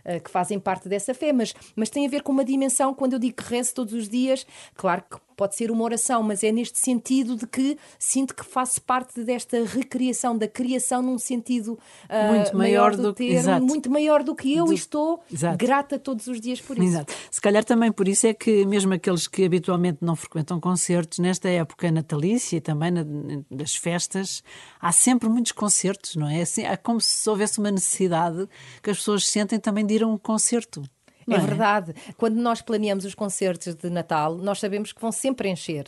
uh, 0.05 0.21
que 0.21 0.29
fazem 0.29 0.59
parte 0.59 0.87
dessa 0.89 1.13
fé, 1.13 1.33
mas, 1.33 1.53
mas 1.75 1.89
tem 1.89 2.05
a 2.05 2.09
ver 2.09 2.23
com 2.23 2.31
uma 2.31 2.45
dimensão, 2.45 2.93
quando 2.93 3.13
eu 3.13 3.19
digo 3.19 3.35
que 3.35 3.43
rezo 3.43 3.73
todos 3.73 3.93
os 3.93 4.09
dias, 4.09 4.45
claro 4.75 5.03
que 5.09 5.17
pode 5.39 5.55
ser 5.55 5.71
uma 5.71 5.85
oração, 5.85 6.21
mas 6.21 6.43
é 6.43 6.51
neste 6.51 6.77
sentido 6.77 7.37
de 7.37 7.47
que 7.47 7.77
sinto 7.97 8.35
que 8.35 8.43
faço 8.43 8.81
parte 8.81 9.23
desta 9.23 9.63
recriação, 9.63 10.37
da 10.37 10.49
criação 10.49 11.01
num 11.01 11.17
sentido 11.17 11.79
uh, 12.09 12.33
muito 12.33 12.57
maior, 12.57 12.91
maior 12.91 12.95
do, 12.97 13.03
do 13.03 13.13
termo, 13.13 13.65
muito 13.65 13.89
maior 13.89 14.21
do 14.21 14.35
que 14.35 14.53
eu 14.53 14.65
do... 14.65 14.73
e 14.73 14.75
estou 14.75 15.23
exato. 15.31 15.57
grata 15.57 15.97
todos 15.97 16.27
os 16.27 16.41
dias 16.41 16.59
por 16.59 16.77
isso. 16.77 16.87
Exato. 16.87 17.13
Se 17.31 17.39
calhar 17.39 17.63
também 17.63 17.89
por 17.89 18.05
isso 18.09 18.27
é 18.27 18.33
que 18.33 18.65
mesmo 18.65 18.93
aqueles 18.93 19.29
que 19.29 19.45
habitualmente 19.45 19.99
não 20.01 20.13
frequentam 20.13 20.59
concertos, 20.59 21.19
nesta 21.19 21.47
época 21.47 21.89
natalícia 21.89 22.57
e 22.57 22.61
também 22.61 22.91
na, 22.91 23.05
das 23.49 23.75
festas, 23.75 24.43
há 24.81 24.91
sempre 24.91 25.29
muitos 25.29 25.53
concertos, 25.53 26.17
não 26.17 26.27
é? 26.27 26.41
Assim, 26.41 26.63
é 26.63 26.75
como 26.75 26.99
se 26.99 27.29
houvesse 27.29 27.59
uma 27.59 27.71
necessidade 27.71 28.45
que 28.83 28.89
as 28.89 28.97
pessoas 28.97 29.25
sentem 29.25 29.57
também 29.57 29.85
de 29.85 29.93
ir 29.99 30.03
a 30.03 30.07
um 30.07 30.17
concerto. 30.17 30.83
É, 31.27 31.35
é, 31.35 31.39
verdade. 31.39 31.93
Quando 32.17 32.35
nós 32.37 32.61
planeamos 32.61 33.05
os 33.05 33.13
concertos 33.13 33.75
de 33.75 33.89
Natal, 33.89 34.35
nós 34.35 34.59
sabemos 34.59 34.91
que 34.91 34.99
vão 34.99 35.11
sempre 35.11 35.49
encher. 35.49 35.85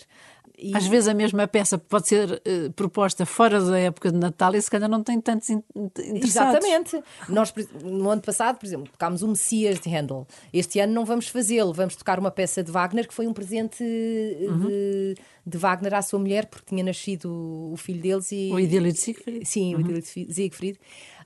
E... 0.57 0.77
Às 0.77 0.85
vezes 0.85 1.07
a 1.07 1.13
mesma 1.13 1.47
peça 1.47 1.75
pode 1.77 2.07
ser 2.07 2.33
uh, 2.33 2.71
proposta 2.73 3.25
fora 3.25 3.59
da 3.59 3.79
época 3.79 4.11
de 4.11 4.17
Natal 4.17 4.53
e 4.53 4.61
se 4.61 4.69
calhar 4.69 4.87
não 4.87 5.01
tem 5.01 5.19
tantos 5.19 5.49
in 5.49 5.63
interessados. 5.75 6.63
Exatamente. 6.63 7.03
Nós, 7.27 7.51
no 7.83 8.09
ano 8.11 8.21
passado, 8.21 8.59
por 8.59 8.65
exemplo, 8.67 8.87
tocámos 8.91 9.23
o 9.23 9.27
Messias 9.27 9.79
de 9.79 9.89
Handel. 9.93 10.27
Este 10.53 10.79
ano 10.79 10.93
não 10.93 11.03
vamos 11.03 11.27
fazê-lo. 11.29 11.73
Vamos 11.73 11.95
tocar 11.95 12.19
uma 12.19 12.29
peça 12.29 12.63
de 12.63 12.71
Wagner 12.71 13.07
que 13.07 13.13
foi 13.13 13.25
um 13.25 13.33
presente 13.33 13.83
uhum. 13.83 14.67
de, 14.67 15.15
de, 15.47 15.57
Wagner 15.57 15.95
à 15.95 16.01
sua 16.03 16.19
mulher 16.19 16.45
porque 16.45 16.67
tinha 16.67 16.83
nascido 16.83 17.71
o 17.71 17.75
filho 17.75 18.01
deles. 18.01 18.31
E... 18.31 18.51
O 18.51 18.59
Idílio 18.59 18.91
de 18.91 18.99
Siegfried. 18.99 19.45
Sim, 19.45 19.73
uhum. 19.73 19.79
o 19.79 19.81
Idílio 19.81 20.01
de 20.01 20.33
Siegfried. 20.33 20.79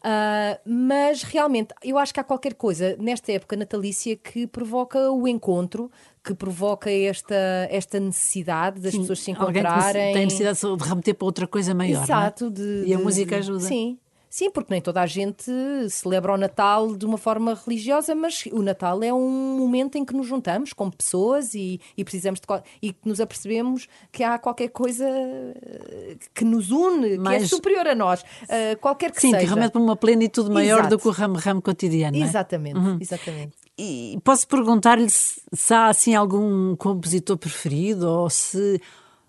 Uh, 0.05 0.59
mas 0.63 1.23
realmente, 1.23 1.73
eu 1.83 1.97
acho 1.97 2.13
que 2.13 2.19
há 2.19 2.23
qualquer 2.23 2.53
coisa 2.53 2.95
nesta 2.99 3.31
época 3.31 3.55
natalícia 3.55 4.15
que 4.15 4.45
provoca 4.45 5.09
o 5.09 5.27
encontro, 5.27 5.89
que 6.23 6.31
provoca 6.35 6.91
esta, 6.91 7.35
esta 7.71 7.99
necessidade 7.99 8.79
das 8.79 8.91
sim, 8.91 8.99
pessoas 8.99 9.19
se 9.21 9.31
encontrarem. 9.31 9.73
Alguém 9.73 10.13
tem 10.13 10.25
necessidade 10.25 10.59
de 10.59 10.87
remeter 10.87 11.15
para 11.15 11.25
outra 11.25 11.47
coisa 11.47 11.73
maior. 11.73 12.01
É? 12.01 12.03
Exato. 12.03 12.51
De, 12.51 12.83
e 12.85 12.93
a 12.93 12.99
música 12.99 13.37
ajuda. 13.37 13.61
Sim, 13.61 13.97
Sim, 14.35 14.51
porque 14.51 14.73
nem 14.73 14.81
toda 14.81 15.01
a 15.01 15.05
gente 15.05 15.49
celebra 15.89 16.33
o 16.33 16.37
Natal 16.37 16.93
de 16.93 17.05
uma 17.05 17.17
forma 17.17 17.53
religiosa, 17.53 18.13
mas 18.13 18.43
o 18.51 18.61
Natal 18.61 19.01
é 19.01 19.13
um 19.13 19.57
momento 19.57 19.97
em 19.97 20.03
que 20.03 20.13
nos 20.13 20.27
juntamos 20.27 20.73
como 20.73 20.91
pessoas 20.91 21.55
e, 21.55 21.79
e 21.95 22.03
precisamos 22.03 22.41
de, 22.41 22.45
e 22.81 22.91
que 22.91 23.07
nos 23.07 23.21
apercebemos 23.21 23.87
que 24.11 24.25
há 24.25 24.37
qualquer 24.37 24.67
coisa 24.71 25.07
eh, 25.07 26.17
que 26.33 26.43
nos 26.43 26.69
une, 26.69 27.17
que 27.17 27.33
é 27.33 27.45
superior 27.45 27.87
a 27.87 27.95
nós, 27.95 28.23
uh, 28.23 28.77
qualquer 28.81 29.11
que 29.11 29.21
Sim, 29.21 29.31
seja. 29.31 29.39
Sim, 29.39 29.47
que 29.47 29.53
remete 29.53 29.71
para 29.71 29.81
uma 29.81 29.95
plenitude 29.95 30.49
maior 30.49 30.79
Exato. 30.79 30.97
do 30.97 31.01
que 31.01 31.07
o 31.07 31.11
ramo-ramo 31.11 31.61
cotidiano. 31.61 32.17
Exatamente, 32.17 32.77
é? 32.77 32.97
exatamente. 32.99 33.53
E 33.77 34.19
posso 34.21 34.45
perguntar-lhe 34.49 35.09
se, 35.09 35.41
se 35.53 35.73
há 35.73 35.87
assim 35.87 36.13
algum 36.13 36.75
compositor 36.75 37.37
preferido 37.37 38.09
ou 38.09 38.29
se 38.29 38.81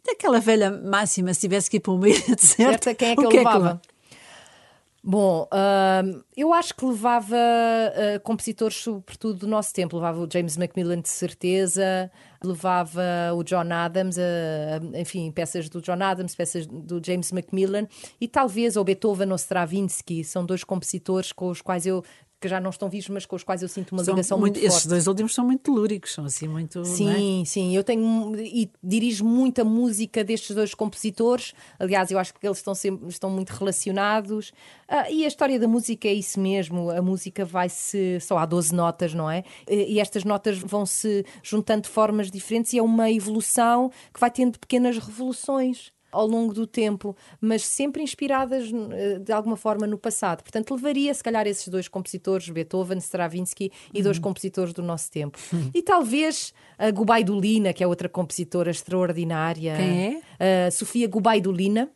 daquela 0.04 0.40
velha 0.40 0.68
máxima, 0.68 1.32
se 1.32 1.42
tivesse 1.42 1.70
que 1.70 1.76
ir 1.76 1.80
para 1.80 1.92
uma 1.92 2.08
ilha 2.08 2.18
deserta, 2.34 2.86
certa, 2.86 2.94
quem 2.96 3.10
é 3.10 3.14
que 3.14 3.24
eu 3.24 3.30
é 3.30 3.34
levava? 3.34 3.80
Que 3.80 3.95
Bom, 5.08 5.48
eu 6.36 6.52
acho 6.52 6.74
que 6.74 6.84
levava 6.84 7.36
uh, 7.36 8.20
compositores, 8.24 8.78
sobretudo 8.78 9.38
do 9.38 9.46
nosso 9.46 9.72
tempo. 9.72 9.94
Levava 9.94 10.18
o 10.18 10.28
James 10.28 10.56
Macmillan, 10.56 11.00
de 11.00 11.08
certeza, 11.08 12.10
levava 12.42 13.00
o 13.36 13.44
John 13.44 13.72
Adams, 13.72 14.16
uh, 14.16 14.96
enfim, 14.96 15.30
peças 15.30 15.68
do 15.68 15.80
John 15.80 16.02
Adams, 16.02 16.34
peças 16.34 16.66
do 16.66 17.00
James 17.00 17.30
Macmillan 17.30 17.86
e 18.20 18.26
talvez 18.26 18.76
o 18.76 18.82
Beethoven 18.82 19.30
ou 19.30 19.36
Stravinsky. 19.36 20.24
São 20.24 20.44
dois 20.44 20.64
compositores 20.64 21.30
com 21.30 21.50
os 21.50 21.62
quais 21.62 21.86
eu 21.86 22.02
que 22.40 22.48
já 22.48 22.60
não 22.60 22.70
estão 22.70 22.88
vivos, 22.88 23.08
mas 23.08 23.24
com 23.24 23.34
os 23.34 23.42
quais 23.42 23.62
eu 23.62 23.68
sinto 23.68 23.92
uma 23.92 24.04
são 24.04 24.14
ligação 24.14 24.38
muito, 24.38 24.54
muito 24.54 24.62
forte. 24.64 24.76
Esses 24.76 24.86
dois 24.86 25.06
últimos 25.06 25.34
são 25.34 25.44
muito 25.44 25.62
telúricos, 25.62 26.12
são 26.12 26.24
assim 26.24 26.46
muito. 26.46 26.84
Sim, 26.84 27.42
é? 27.42 27.44
sim. 27.44 27.74
Eu 27.74 27.82
tenho 27.82 28.34
e 28.36 28.70
dirijo 28.82 29.24
muita 29.24 29.64
música 29.64 30.22
destes 30.22 30.54
dois 30.54 30.74
compositores. 30.74 31.54
Aliás, 31.78 32.10
eu 32.10 32.18
acho 32.18 32.34
que 32.34 32.46
eles 32.46 32.58
estão, 32.58 32.74
sempre, 32.74 33.08
estão 33.08 33.30
muito 33.30 33.50
relacionados. 33.50 34.52
Ah, 34.86 35.10
e 35.10 35.24
a 35.24 35.28
história 35.28 35.58
da 35.58 35.66
música 35.66 36.08
é 36.08 36.12
isso 36.14 36.38
mesmo. 36.38 36.90
A 36.90 37.00
música 37.00 37.44
vai-se. 37.44 38.20
Só 38.20 38.36
há 38.36 38.44
12 38.44 38.74
notas, 38.74 39.14
não 39.14 39.30
é? 39.30 39.42
E 39.68 39.98
estas 39.98 40.24
notas 40.24 40.58
vão 40.58 40.84
se 40.84 41.24
juntando 41.42 41.82
de 41.82 41.88
formas 41.88 42.30
diferentes 42.30 42.72
e 42.72 42.78
é 42.78 42.82
uma 42.82 43.10
evolução 43.10 43.90
que 44.12 44.20
vai 44.20 44.30
tendo 44.30 44.58
pequenas 44.58 44.98
revoluções 44.98 45.95
ao 46.10 46.26
longo 46.26 46.52
do 46.54 46.66
tempo, 46.66 47.16
mas 47.40 47.64
sempre 47.64 48.02
inspiradas 48.02 48.70
eh, 48.92 49.18
de 49.18 49.32
alguma 49.32 49.56
forma 49.56 49.86
no 49.86 49.98
passado. 49.98 50.42
Portanto, 50.42 50.74
levaria 50.74 51.12
se 51.12 51.22
calhar 51.22 51.46
esses 51.46 51.68
dois 51.68 51.88
compositores, 51.88 52.48
Beethoven, 52.48 52.98
Stravinsky 52.98 53.70
e 53.92 54.02
dois 54.02 54.16
uhum. 54.16 54.22
compositores 54.22 54.72
do 54.72 54.82
nosso 54.82 55.10
tempo. 55.10 55.38
Uhum. 55.52 55.70
E 55.74 55.82
talvez 55.82 56.52
a 56.78 56.90
Gubaidulina, 56.90 57.72
que 57.72 57.82
é 57.82 57.86
outra 57.86 58.08
compositora 58.08 58.70
extraordinária. 58.70 59.76
Quem 59.76 60.22
é? 60.38 60.66
A 60.66 60.70
Sofia 60.70 61.08
Gubaidulina 61.08 61.90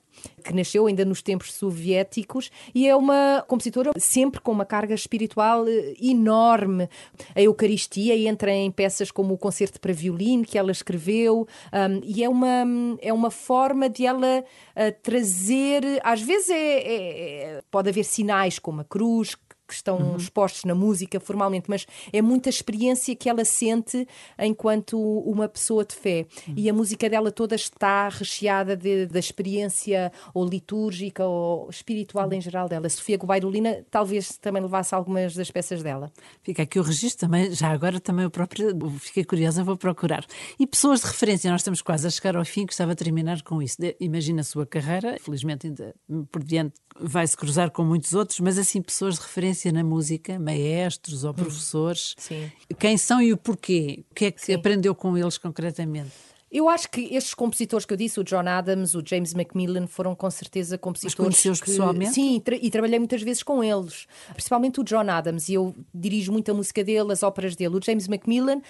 que 0.44 0.54
nasceu 0.54 0.86
ainda 0.86 1.04
nos 1.04 1.22
tempos 1.22 1.52
soviéticos 1.52 2.50
e 2.74 2.88
é 2.88 2.96
uma 2.96 3.44
compositora 3.46 3.90
sempre 3.96 4.40
com 4.40 4.52
uma 4.52 4.64
carga 4.64 4.94
espiritual 4.94 5.66
eh, 5.66 5.94
enorme. 6.00 6.88
A 7.34 7.40
Eucaristia 7.40 8.16
entra 8.16 8.52
em 8.52 8.70
peças 8.70 9.10
como 9.10 9.34
o 9.34 9.38
Concerto 9.38 9.80
para 9.80 9.92
Violino, 9.92 10.44
que 10.44 10.58
ela 10.58 10.72
escreveu, 10.72 11.46
um, 11.72 12.00
e 12.04 12.24
é 12.24 12.28
uma, 12.28 12.64
é 13.00 13.12
uma 13.12 13.30
forma 13.30 13.88
de 13.88 14.06
ela 14.06 14.40
uh, 14.40 15.00
trazer. 15.02 15.82
Às 16.02 16.22
vezes 16.22 16.50
é, 16.50 16.54
é, 16.54 17.42
é, 17.42 17.62
pode 17.70 17.88
haver 17.88 18.04
sinais 18.04 18.58
como 18.58 18.80
a 18.80 18.84
cruz, 18.84 19.36
que 19.70 19.76
estão 19.76 19.96
uhum. 19.98 20.16
expostos 20.16 20.64
na 20.64 20.74
música 20.74 21.20
formalmente, 21.20 21.70
mas 21.70 21.86
é 22.12 22.20
muita 22.20 22.48
experiência 22.48 23.14
que 23.14 23.28
ela 23.28 23.44
sente 23.44 24.06
enquanto 24.38 24.98
uma 25.00 25.48
pessoa 25.48 25.84
de 25.84 25.94
fé. 25.94 26.26
Uhum. 26.48 26.54
E 26.56 26.68
a 26.68 26.74
música 26.74 27.08
dela 27.08 27.30
toda 27.30 27.54
está 27.54 28.08
recheada 28.08 28.76
de, 28.76 29.06
da 29.06 29.18
experiência 29.18 30.12
ou 30.34 30.44
litúrgica 30.44 31.24
ou 31.24 31.70
espiritual 31.70 32.26
uhum. 32.26 32.34
em 32.34 32.40
geral 32.40 32.68
dela. 32.68 32.88
Sofia 32.88 33.16
Gubaidulina 33.16 33.84
talvez 33.90 34.36
também 34.38 34.60
levasse 34.60 34.94
algumas 34.94 35.34
das 35.34 35.50
peças 35.50 35.82
dela. 35.82 36.12
Fica 36.42 36.64
aqui 36.64 36.78
o 36.78 36.82
registro 36.82 37.28
também, 37.28 37.52
já 37.52 37.68
agora 37.68 38.00
também 38.00 38.26
o 38.26 38.30
próprio, 38.30 38.76
fiquei 38.98 39.24
curiosa, 39.24 39.62
vou 39.62 39.76
procurar. 39.76 40.26
E 40.58 40.66
pessoas 40.66 41.00
de 41.00 41.06
referência, 41.06 41.50
nós 41.50 41.60
estamos 41.60 41.80
quase 41.80 42.06
a 42.06 42.10
chegar 42.10 42.36
ao 42.36 42.44
fim, 42.44 42.66
gostava 42.66 42.94
de 42.94 43.04
terminar 43.04 43.42
com 43.42 43.62
isso. 43.62 43.76
Imagina 44.00 44.40
a 44.40 44.44
sua 44.44 44.66
carreira, 44.66 45.16
felizmente 45.20 45.68
ainda 45.68 45.94
por 46.32 46.42
diante 46.42 46.74
vai-se 46.98 47.36
cruzar 47.36 47.70
com 47.70 47.84
muitos 47.84 48.12
outros, 48.14 48.40
mas 48.40 48.58
assim, 48.58 48.82
pessoas 48.82 49.14
de 49.14 49.20
referência 49.20 49.59
na 49.72 49.84
música, 49.84 50.38
maestros 50.38 51.24
ou 51.24 51.30
hum. 51.30 51.34
professores, 51.34 52.14
Sim. 52.16 52.50
quem 52.78 52.96
são 52.96 53.20
e 53.20 53.32
o 53.32 53.36
porquê? 53.36 54.04
O 54.10 54.14
que 54.14 54.26
é 54.26 54.30
que 54.30 54.44
Sim. 54.44 54.54
aprendeu 54.54 54.94
com 54.94 55.16
eles 55.16 55.36
concretamente? 55.38 56.29
Eu 56.50 56.68
acho 56.68 56.90
que 56.90 57.14
estes 57.14 57.32
compositores 57.32 57.86
que 57.86 57.92
eu 57.92 57.96
disse, 57.96 58.18
o 58.18 58.24
John 58.24 58.48
Adams, 58.48 58.96
o 58.96 59.02
James 59.06 59.32
Macmillan, 59.34 59.86
foram 59.86 60.16
com 60.16 60.28
certeza 60.28 60.76
compositores. 60.76 61.44
Mas 61.46 61.60
que, 61.60 61.66
pessoalmente? 61.66 62.12
Sim, 62.12 62.36
e, 62.36 62.40
tra 62.40 62.56
e, 62.56 62.70
trabalhei 62.70 62.98
muitas 62.98 63.22
vezes 63.22 63.44
com 63.44 63.62
eles. 63.62 64.08
Principalmente 64.32 64.80
o 64.80 64.84
John 64.84 65.08
Adams, 65.08 65.48
e 65.48 65.54
eu 65.54 65.72
dirijo 65.94 66.32
muito 66.32 66.50
a 66.50 66.54
música 66.54 66.82
dele, 66.82 67.12
as 67.12 67.22
óperas 67.22 67.54
dele. 67.54 67.76
O 67.76 67.80
James 67.80 68.08
Macmillan, 68.08 68.56
uh, 68.56 68.62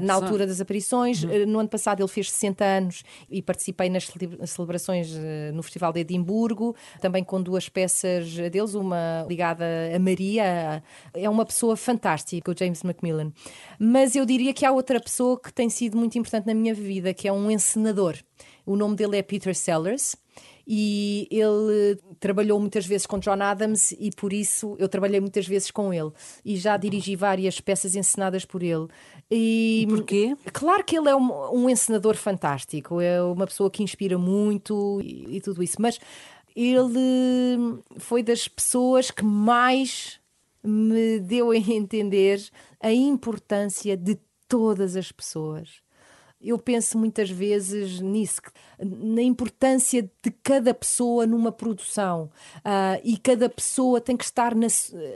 na 0.00 0.14
altura 0.14 0.46
das 0.46 0.58
aparições, 0.58 1.22
uhum. 1.22 1.42
uh, 1.42 1.46
no 1.46 1.58
ano 1.58 1.68
passado 1.68 2.00
ele 2.00 2.08
fez 2.08 2.30
60 2.30 2.64
anos 2.64 3.02
e 3.30 3.42
participei 3.42 3.90
nas 3.90 4.10
celebrações 4.46 5.10
uh, 5.12 5.52
no 5.52 5.62
Festival 5.62 5.92
de 5.92 6.00
Edimburgo, 6.00 6.74
também 6.98 7.22
com 7.22 7.42
duas 7.42 7.68
peças 7.68 8.34
deles, 8.50 8.72
uma 8.72 9.26
ligada 9.28 9.66
a 9.94 9.98
Maria. 9.98 10.82
É 11.12 11.28
uma 11.28 11.44
pessoa 11.44 11.76
fantástica, 11.76 12.50
o 12.50 12.54
James 12.58 12.82
Macmillan. 12.82 13.30
Mas 13.78 14.16
eu 14.16 14.24
diria 14.24 14.54
que 14.54 14.64
há 14.64 14.72
outra 14.72 14.98
pessoa 14.98 15.38
que 15.38 15.52
tem 15.52 15.68
sido 15.68 15.98
muito 15.98 16.16
importante 16.16 16.46
na 16.46 16.54
minha 16.54 16.72
vida 16.72 17.17
que 17.18 17.26
é 17.26 17.32
um 17.32 17.50
encenador. 17.50 18.16
O 18.64 18.76
nome 18.76 18.94
dele 18.94 19.16
é 19.16 19.22
Peter 19.22 19.54
Sellers 19.54 20.14
e 20.66 21.26
ele 21.30 21.98
trabalhou 22.20 22.60
muitas 22.60 22.86
vezes 22.86 23.06
com 23.06 23.18
John 23.18 23.42
Adams 23.42 23.92
e 23.98 24.10
por 24.14 24.32
isso 24.32 24.76
eu 24.78 24.88
trabalhei 24.88 25.18
muitas 25.18 25.46
vezes 25.46 25.70
com 25.70 25.92
ele 25.92 26.12
e 26.44 26.56
já 26.56 26.76
dirigi 26.76 27.16
várias 27.16 27.60
peças 27.60 27.96
encenadas 27.96 28.44
por 28.44 28.62
ele. 28.62 28.86
E, 29.28 29.82
e 29.82 29.86
porquê? 29.88 30.36
Claro 30.52 30.84
que 30.84 30.96
ele 30.96 31.08
é 31.08 31.16
um, 31.16 31.64
um 31.64 31.68
encenador 31.68 32.14
fantástico, 32.14 33.00
é 33.00 33.20
uma 33.20 33.46
pessoa 33.46 33.68
que 33.70 33.82
inspira 33.82 34.16
muito 34.16 35.00
e, 35.02 35.36
e 35.36 35.40
tudo 35.40 35.60
isso, 35.60 35.80
mas 35.80 35.98
ele 36.54 37.82
foi 37.96 38.22
das 38.22 38.46
pessoas 38.46 39.10
que 39.10 39.24
mais 39.24 40.20
me 40.62 41.18
deu 41.18 41.50
a 41.50 41.56
entender 41.56 42.46
a 42.80 42.92
importância 42.92 43.96
de 43.96 44.18
todas 44.46 44.94
as 44.94 45.10
pessoas 45.10 45.87
eu 46.40 46.56
penso 46.58 46.96
muitas 46.96 47.28
vezes 47.28 48.00
nisso, 48.00 48.40
na 48.80 49.22
importância 49.22 50.02
de 50.02 50.30
cada 50.42 50.72
pessoa 50.72 51.26
numa 51.26 51.50
produção 51.50 52.30
uh, 52.58 53.00
e 53.02 53.16
cada 53.16 53.48
pessoa 53.48 54.00
tem 54.00 54.16
que 54.16 54.24
estar 54.24 54.54
na, 54.54 54.68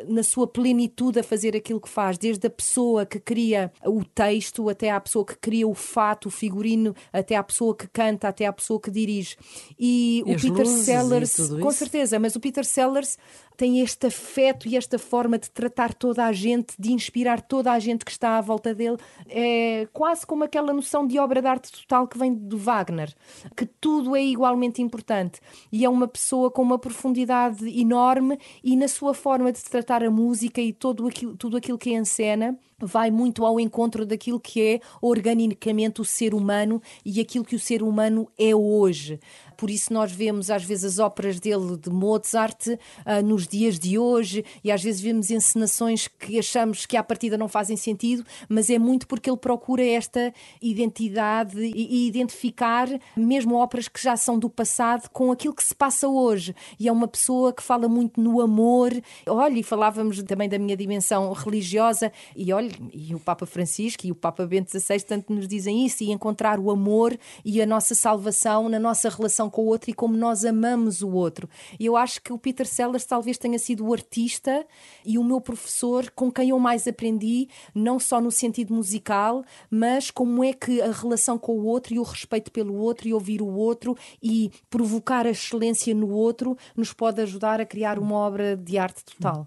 na 0.09 0.23
sua 0.25 0.49
plenitude 0.49 1.21
a 1.21 1.23
fazer 1.23 1.57
aquilo 1.57 1.81
que 1.81 1.89
faz, 1.89 2.19
desde 2.19 2.47
a 2.47 2.51
pessoa 2.51 3.07
que 3.07 3.21
cria 3.21 3.73
o 3.85 4.05
texto 4.05 4.69
até 4.69 4.91
à 4.91 5.01
pessoa 5.01 5.25
que 5.25 5.37
cria 5.37 5.67
o 5.67 5.75
fato, 5.75 6.27
o 6.27 6.31
figurino, 6.31 6.95
até 7.13 7.37
à 7.37 7.43
pessoa 7.43 7.77
que 7.77 7.87
canta, 7.87 8.27
até 8.27 8.47
à 8.47 8.53
pessoa 8.53 8.81
que 8.81 8.91
dirige. 8.91 9.37
E, 9.79 10.25
e 10.27 10.35
o 10.35 10.41
Peter 10.41 10.67
Sellers, 10.67 11.37
com 11.61 11.71
certeza, 11.71 12.19
mas 12.19 12.35
o 12.35 12.41
Peter 12.41 12.65
Sellers 12.65 13.17
tem 13.57 13.81
este 13.81 14.07
afeto 14.07 14.69
e 14.69 14.77
esta 14.77 14.99
forma 14.99 15.39
de 15.39 15.51
tratar 15.51 15.95
toda 15.95 16.25
a 16.25 16.33
gente, 16.33 16.75
de 16.79 16.93
inspirar 16.93 17.41
toda 17.41 17.73
a 17.73 17.79
gente 17.79 18.05
que 18.05 18.11
está 18.11 18.39
à 18.39 18.41
volta 18.41 18.75
dele. 18.75 18.97
É 19.29 19.89
quase 19.93 20.27
como 20.27 20.45
aquela 20.45 20.73
noção 20.73 21.07
de 21.07 21.19
obra 21.19 21.41
de 21.41 21.49
arte 21.49 21.71
total 21.73 22.07
que 22.07 22.19
vem 22.19 22.35
do 22.35 22.59
Wagner, 22.59 23.13
que 23.57 23.67
tudo 23.67 24.17
é 24.17 24.23
igualmente 24.23 24.83
importante. 24.83 25.41
E 25.71 25.85
é 25.85 25.89
uma 25.89 26.09
pessoa 26.09 26.51
com 26.51 26.63
uma 26.63 26.79
profundidade 26.79 27.69
enorme 27.81 28.39
e 28.63 28.77
na 28.77 28.89
sua 28.89 29.15
forma 29.15 29.53
de 29.53 29.63
tratar 29.63 30.03
a 30.03 30.11
música 30.11 30.61
e 30.61 30.73
todo 30.73 31.07
aquilo, 31.07 31.37
tudo 31.37 31.57
aquilo 31.57 31.79
que 31.79 31.91
é 31.91 31.99
em 31.99 32.05
cena 32.05 32.59
vai 32.79 33.11
muito 33.11 33.47
ao 33.47 33.61
encontro 33.61 34.05
daquilo 34.05 34.41
que 34.41 34.61
é 34.61 34.81
organicamente 35.01 36.01
o 36.01 36.05
ser 36.05 36.35
humano 36.35 36.83
e 37.05 37.21
aquilo 37.21 37.45
que 37.45 37.55
o 37.55 37.61
ser 37.61 37.83
humano 37.83 38.29
é 38.37 38.55
hoje 38.55 39.21
por 39.63 39.71
isso 39.71 39.93
nós 39.93 40.11
vemos 40.11 40.51
às 40.51 40.65
vezes 40.65 40.85
as 40.85 40.99
óperas 40.99 41.39
dele 41.39 41.77
de 41.77 41.89
Mozart 41.89 42.67
uh, 42.67 43.23
nos 43.25 43.47
dias 43.47 43.79
de 43.79 43.97
hoje 43.97 44.45
e 44.65 44.73
às 44.73 44.83
vezes 44.83 45.01
vemos 45.01 45.31
encenações 45.31 46.09
que 46.09 46.37
achamos 46.37 46.85
que 46.85 46.97
à 46.97 47.03
partida 47.05 47.39
não 47.39 47.47
fazem 47.47 47.77
sentido, 47.77 48.25
mas 48.49 48.69
é 48.69 48.77
muito 48.77 49.07
porque 49.07 49.31
ele 49.31 49.37
procura 49.37 49.87
esta 49.87 50.35
identidade 50.61 51.63
e, 51.63 51.73
e 51.77 52.09
identificar 52.09 52.89
mesmo 53.17 53.55
óperas 53.55 53.87
que 53.87 54.03
já 54.03 54.17
são 54.17 54.37
do 54.37 54.51
passado 54.51 55.09
com 55.11 55.31
aquilo 55.31 55.55
que 55.55 55.63
se 55.63 55.77
passa 55.77 56.09
hoje. 56.09 56.57
E 56.77 56.89
é 56.89 56.93
uma 56.93 57.07
pessoa 57.07 57.53
que 57.53 57.63
fala 57.63 57.89
muito 57.89 58.21
no 58.21 58.41
amor. 58.41 58.91
Olha, 59.29 59.57
e 59.57 59.63
falávamos 59.63 60.21
também 60.25 60.49
da 60.49 60.59
minha 60.59 60.77
dimensão 60.77 61.33
religiosa, 61.33 62.11
e 62.35 62.53
olha, 62.53 62.73
e 62.93 63.15
o 63.15 63.21
Papa 63.21 63.47
Francisco 63.47 64.09
e 64.09 64.11
o 64.11 64.17
Papa 64.17 64.45
Bento 64.45 64.77
XVI 64.77 64.99
tanto 65.03 65.33
nos 65.33 65.47
dizem 65.47 65.87
isso, 65.87 66.03
e 66.03 66.11
encontrar 66.11 66.59
o 66.59 66.69
amor 66.69 67.17
e 67.45 67.63
a 67.63 67.67
nossa 67.67 67.95
salvação 67.95 68.69
na 68.69 68.81
nossa 68.81 69.09
relação 69.09 69.52
com 69.53 69.63
o 69.63 69.67
outro 69.67 69.91
e 69.91 69.95
como 69.95 70.17
nós 70.17 70.45
amamos 70.45 71.03
o 71.03 71.11
outro. 71.11 71.49
E 71.79 71.87
eu 71.87 71.97
acho 71.97 72.21
que 72.21 72.33
o 72.33 72.39
Peter 72.39 72.67
Sellers 72.67 73.05
talvez 73.05 73.39
tenha 73.39 73.59
sido 73.59 73.87
o 73.87 73.93
artista 73.93 74.67
e 75.07 75.19
o 75.19 75.23
meu 75.23 75.41
professor 75.41 76.11
com 76.11 76.33
quem 76.33 76.49
eu 76.49 76.59
mais 76.59 76.89
aprendi, 76.89 77.49
não 77.73 78.01
só 78.01 78.21
no 78.21 78.31
sentido 78.31 78.75
musical, 78.75 79.45
mas 79.71 80.11
como 80.11 80.43
é 80.43 80.53
que 80.53 80.81
a 80.83 80.91
relação 80.91 81.39
com 81.39 81.53
o 81.53 81.67
outro 81.67 81.95
e 81.95 81.99
o 81.99 82.03
respeito 82.03 82.51
pelo 82.51 82.75
outro 82.75 83.07
e 83.07 83.15
ouvir 83.15 83.41
o 83.41 83.47
outro 83.47 83.97
e 84.21 84.51
provocar 84.69 85.27
a 85.27 85.31
excelência 85.31 85.95
no 85.95 86.11
outro 86.11 86.57
nos 86.75 86.93
pode 86.93 87.21
ajudar 87.21 87.61
a 87.61 87.67
criar 87.67 87.99
uma 87.99 88.17
obra 88.17 88.57
de 88.57 88.79
arte 88.79 89.05
total. 89.05 89.47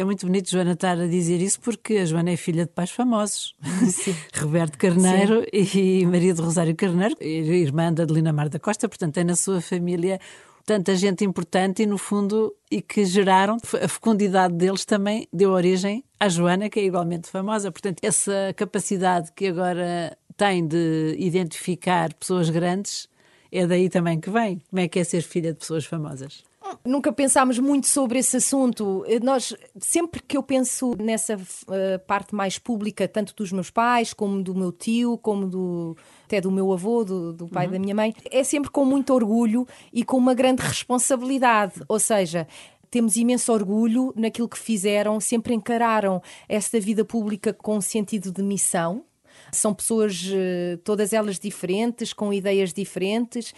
É 0.00 0.04
muito 0.04 0.24
bonito 0.24 0.50
Joana 0.50 0.72
estar 0.72 0.98
a 0.98 1.06
dizer 1.06 1.42
isso 1.42 1.60
porque 1.60 1.98
a 1.98 2.06
Joana 2.06 2.30
é 2.30 2.36
filha 2.38 2.64
de 2.64 2.70
pais 2.70 2.90
famosos. 2.90 3.54
Roberto 4.34 4.78
Carneiro 4.78 5.44
Sim. 5.62 6.00
e 6.00 6.06
Maria 6.06 6.32
de 6.32 6.40
Rosário 6.40 6.74
Carneiro, 6.74 7.14
irmã 7.20 7.92
da 7.92 8.04
Adelina 8.04 8.32
Mar 8.32 8.48
da 8.48 8.58
Costa, 8.58 8.88
portanto 8.88 9.12
tem 9.12 9.24
na 9.24 9.36
sua 9.36 9.60
família 9.60 10.18
tanta 10.64 10.96
gente 10.96 11.22
importante 11.22 11.82
e 11.82 11.86
no 11.86 11.98
fundo 11.98 12.56
e 12.70 12.80
que 12.80 13.04
geraram 13.04 13.58
a 13.82 13.88
fecundidade 13.88 14.54
deles 14.54 14.86
também 14.86 15.28
deu 15.30 15.50
origem 15.50 16.02
à 16.18 16.30
Joana 16.30 16.70
que 16.70 16.80
é 16.80 16.84
igualmente 16.84 17.28
famosa 17.28 17.70
portanto 17.70 17.98
essa 18.02 18.54
capacidade 18.56 19.30
que 19.32 19.48
agora 19.48 20.16
tem 20.34 20.66
de 20.66 21.14
identificar 21.18 22.14
pessoas 22.14 22.48
grandes 22.48 23.06
é 23.52 23.66
daí 23.66 23.90
também 23.90 24.18
que 24.18 24.30
vem 24.30 24.62
como 24.70 24.80
é 24.80 24.88
que 24.88 24.98
é 24.98 25.04
ser 25.04 25.20
filha 25.20 25.52
de 25.52 25.58
pessoas 25.58 25.84
famosas 25.84 26.42
Nunca 26.84 27.12
pensámos 27.12 27.58
muito 27.58 27.86
sobre 27.86 28.18
esse 28.18 28.36
assunto. 28.36 29.04
Nós, 29.22 29.54
sempre 29.78 30.22
que 30.22 30.36
eu 30.36 30.42
penso 30.42 30.94
nessa 30.98 31.36
uh, 31.36 31.98
parte 32.06 32.34
mais 32.34 32.58
pública, 32.58 33.06
tanto 33.06 33.34
dos 33.34 33.52
meus 33.52 33.70
pais, 33.70 34.12
como 34.12 34.42
do 34.42 34.54
meu 34.54 34.72
tio, 34.72 35.18
como 35.18 35.46
do, 35.46 35.96
até 36.24 36.40
do 36.40 36.50
meu 36.50 36.72
avô, 36.72 37.04
do, 37.04 37.32
do 37.32 37.48
pai 37.48 37.66
uhum. 37.66 37.72
da 37.72 37.78
minha 37.78 37.94
mãe, 37.94 38.14
é 38.30 38.44
sempre 38.44 38.70
com 38.70 38.84
muito 38.84 39.12
orgulho 39.12 39.66
e 39.92 40.04
com 40.04 40.16
uma 40.16 40.34
grande 40.34 40.62
responsabilidade. 40.62 41.74
Ou 41.88 41.98
seja, 41.98 42.46
temos 42.90 43.16
imenso 43.16 43.52
orgulho 43.52 44.12
naquilo 44.16 44.48
que 44.48 44.58
fizeram, 44.58 45.20
sempre 45.20 45.54
encararam 45.54 46.20
esta 46.48 46.80
vida 46.80 47.04
pública 47.04 47.52
com 47.52 47.80
sentido 47.80 48.32
de 48.32 48.42
missão. 48.42 49.04
São 49.52 49.72
pessoas, 49.72 50.30
eh, 50.32 50.78
todas 50.84 51.12
elas 51.12 51.38
diferentes, 51.38 52.12
com 52.12 52.32
ideias 52.32 52.72
diferentes, 52.72 53.54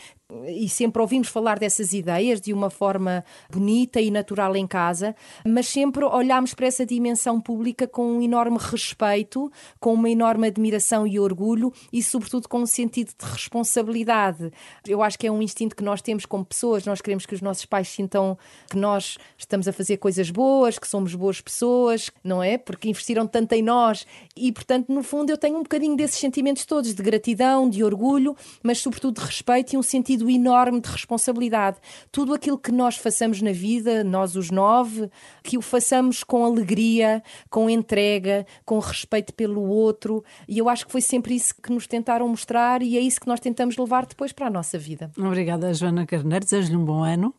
e 0.47 0.69
sempre 0.69 1.01
ouvimos 1.01 1.29
falar 1.29 1.59
dessas 1.59 1.93
ideias 1.93 2.41
de 2.41 2.53
uma 2.53 2.71
forma 2.71 3.25
bonita 3.51 4.01
e 4.01 4.11
natural 4.11 4.57
em 4.57 4.67
casa, 4.67 5.15
mas 5.47 5.69
sempre 5.69 6.05
olhamos 6.05 6.55
para 6.55 6.67
essa 6.67 6.87
dimensão 6.87 7.41
pública 7.41 7.87
com 7.87 8.19
um 8.19 8.23
enorme 8.23 8.59
respeito, 8.59 9.51
com 9.79 9.95
uma 9.95 10.09
enorme 10.09 10.47
admiração 10.47 11.07
e 11.07 11.19
orgulho 11.19 11.73
e, 11.93 12.03
sobretudo, 12.03 12.49
com 12.49 12.61
um 12.61 12.67
sentido 12.67 13.13
de 13.19 13.31
responsabilidade. 13.31 14.51
Eu 14.87 15.03
acho 15.03 15.19
que 15.19 15.27
é 15.27 15.33
um 15.33 15.43
instinto 15.43 15.77
que 15.77 15.85
nós 15.85 16.01
temos 16.01 16.27
como 16.27 16.45
pessoas, 16.45 16.85
nós 16.85 17.01
queremos 17.01 17.27
que 17.27 17.35
os 17.35 17.41
nossos 17.41 17.65
pais 17.65 17.89
sintam 17.89 18.39
que 18.71 18.77
nós 18.77 19.19
estamos 19.37 19.69
a 19.69 19.73
fazer 19.73 19.99
coisas 19.99 20.31
boas, 20.31 20.79
que 20.79 20.89
somos 20.89 21.15
boas 21.15 21.41
pessoas, 21.41 22.11
não 22.25 22.43
é? 22.43 22.57
Porque 22.57 22.89
investiram 22.89 23.27
tanto 23.27 23.53
em 23.53 23.63
nós 23.63 24.07
e, 24.37 24.51
portanto, 24.53 24.93
no 24.93 25.03
fundo, 25.03 25.31
eu 25.31 25.39
tenho 25.39 25.59
um 25.59 25.63
bocadinho 25.63 25.97
desses 25.97 26.19
sentimentos 26.19 26.65
todos 26.65 26.95
de 26.95 27.03
gratidão, 27.03 27.69
de 27.69 27.85
orgulho, 27.85 28.37
mas, 28.63 28.79
sobretudo, 28.79 29.21
de 29.21 29.27
respeito 29.27 29.75
e 29.75 29.77
um 29.77 29.83
sentido 29.83 30.22
sentido 30.23 30.31
enorme 30.31 30.81
de 30.81 30.89
responsabilidade. 30.89 31.79
Tudo 32.11 32.35
aquilo 32.35 32.59
que 32.59 32.71
nós 32.71 32.97
façamos 32.97 33.43
na 33.43 33.53
vida, 33.53 34.05
nós 34.05 34.37
os 34.37 34.51
nove, 34.51 35.11
que 35.43 35.59
o 35.59 35.63
façamos 35.63 36.23
com 36.23 36.45
alegria, 36.45 37.23
com 37.51 37.69
entrega, 37.69 38.47
com 38.65 38.79
respeito 38.79 39.35
pelo 39.35 39.63
outro. 39.63 40.25
E 40.49 40.59
eu 40.59 40.69
acho 40.69 40.87
que 40.87 40.93
foi 40.93 41.01
sempre 41.01 41.35
isso 41.35 41.55
que 41.61 41.73
nos 41.73 41.87
tentaram 41.87 42.29
mostrar 42.29 42.83
e 42.83 42.97
é 42.97 43.01
isso 43.01 43.21
que 43.21 43.27
nós 43.27 43.41
tentamos 43.41 43.77
levar 43.77 44.07
depois 44.07 44.33
para 44.33 44.47
a 44.47 44.51
nossa 44.51 44.79
vida. 44.79 45.11
Obrigada, 45.19 45.73
Joana 45.75 46.07
Carneiro. 46.07 46.45
Desejo-lhe 46.45 46.77
um 46.77 46.85
bom 46.85 47.03
ano 47.03 47.35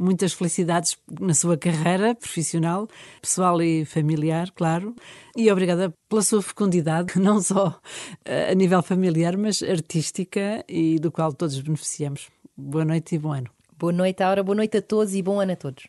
muitas 0.00 0.32
felicidades 0.32 0.96
na 1.20 1.34
sua 1.34 1.56
carreira 1.56 2.14
profissional, 2.14 2.88
pessoal 3.20 3.60
e 3.60 3.84
familiar, 3.84 4.50
claro. 4.52 4.94
E 5.36 5.50
obrigada 5.52 5.92
pela 6.08 6.22
sua 6.22 6.42
fecundidade, 6.42 7.16
não 7.20 7.40
só 7.40 7.78
eh, 8.24 8.50
a 8.50 8.54
nível 8.54 8.82
familiar, 8.82 9.36
mas 9.36 9.62
artística 9.62 10.64
e 10.68 10.98
do 10.98 11.12
qual 11.12 11.32
todos 11.32 11.60
beneficiamos. 11.60 12.28
Boa 12.56 12.84
noite 12.84 13.14
e 13.14 13.18
bom 13.18 13.32
ano. 13.32 13.50
Boa 13.78 13.92
noite, 13.92 14.22
Aura. 14.22 14.42
Boa 14.42 14.56
noite 14.56 14.78
a 14.78 14.82
todos 14.82 15.14
e 15.14 15.22
bom 15.22 15.38
ano 15.40 15.52
a 15.52 15.56
todos. 15.56 15.86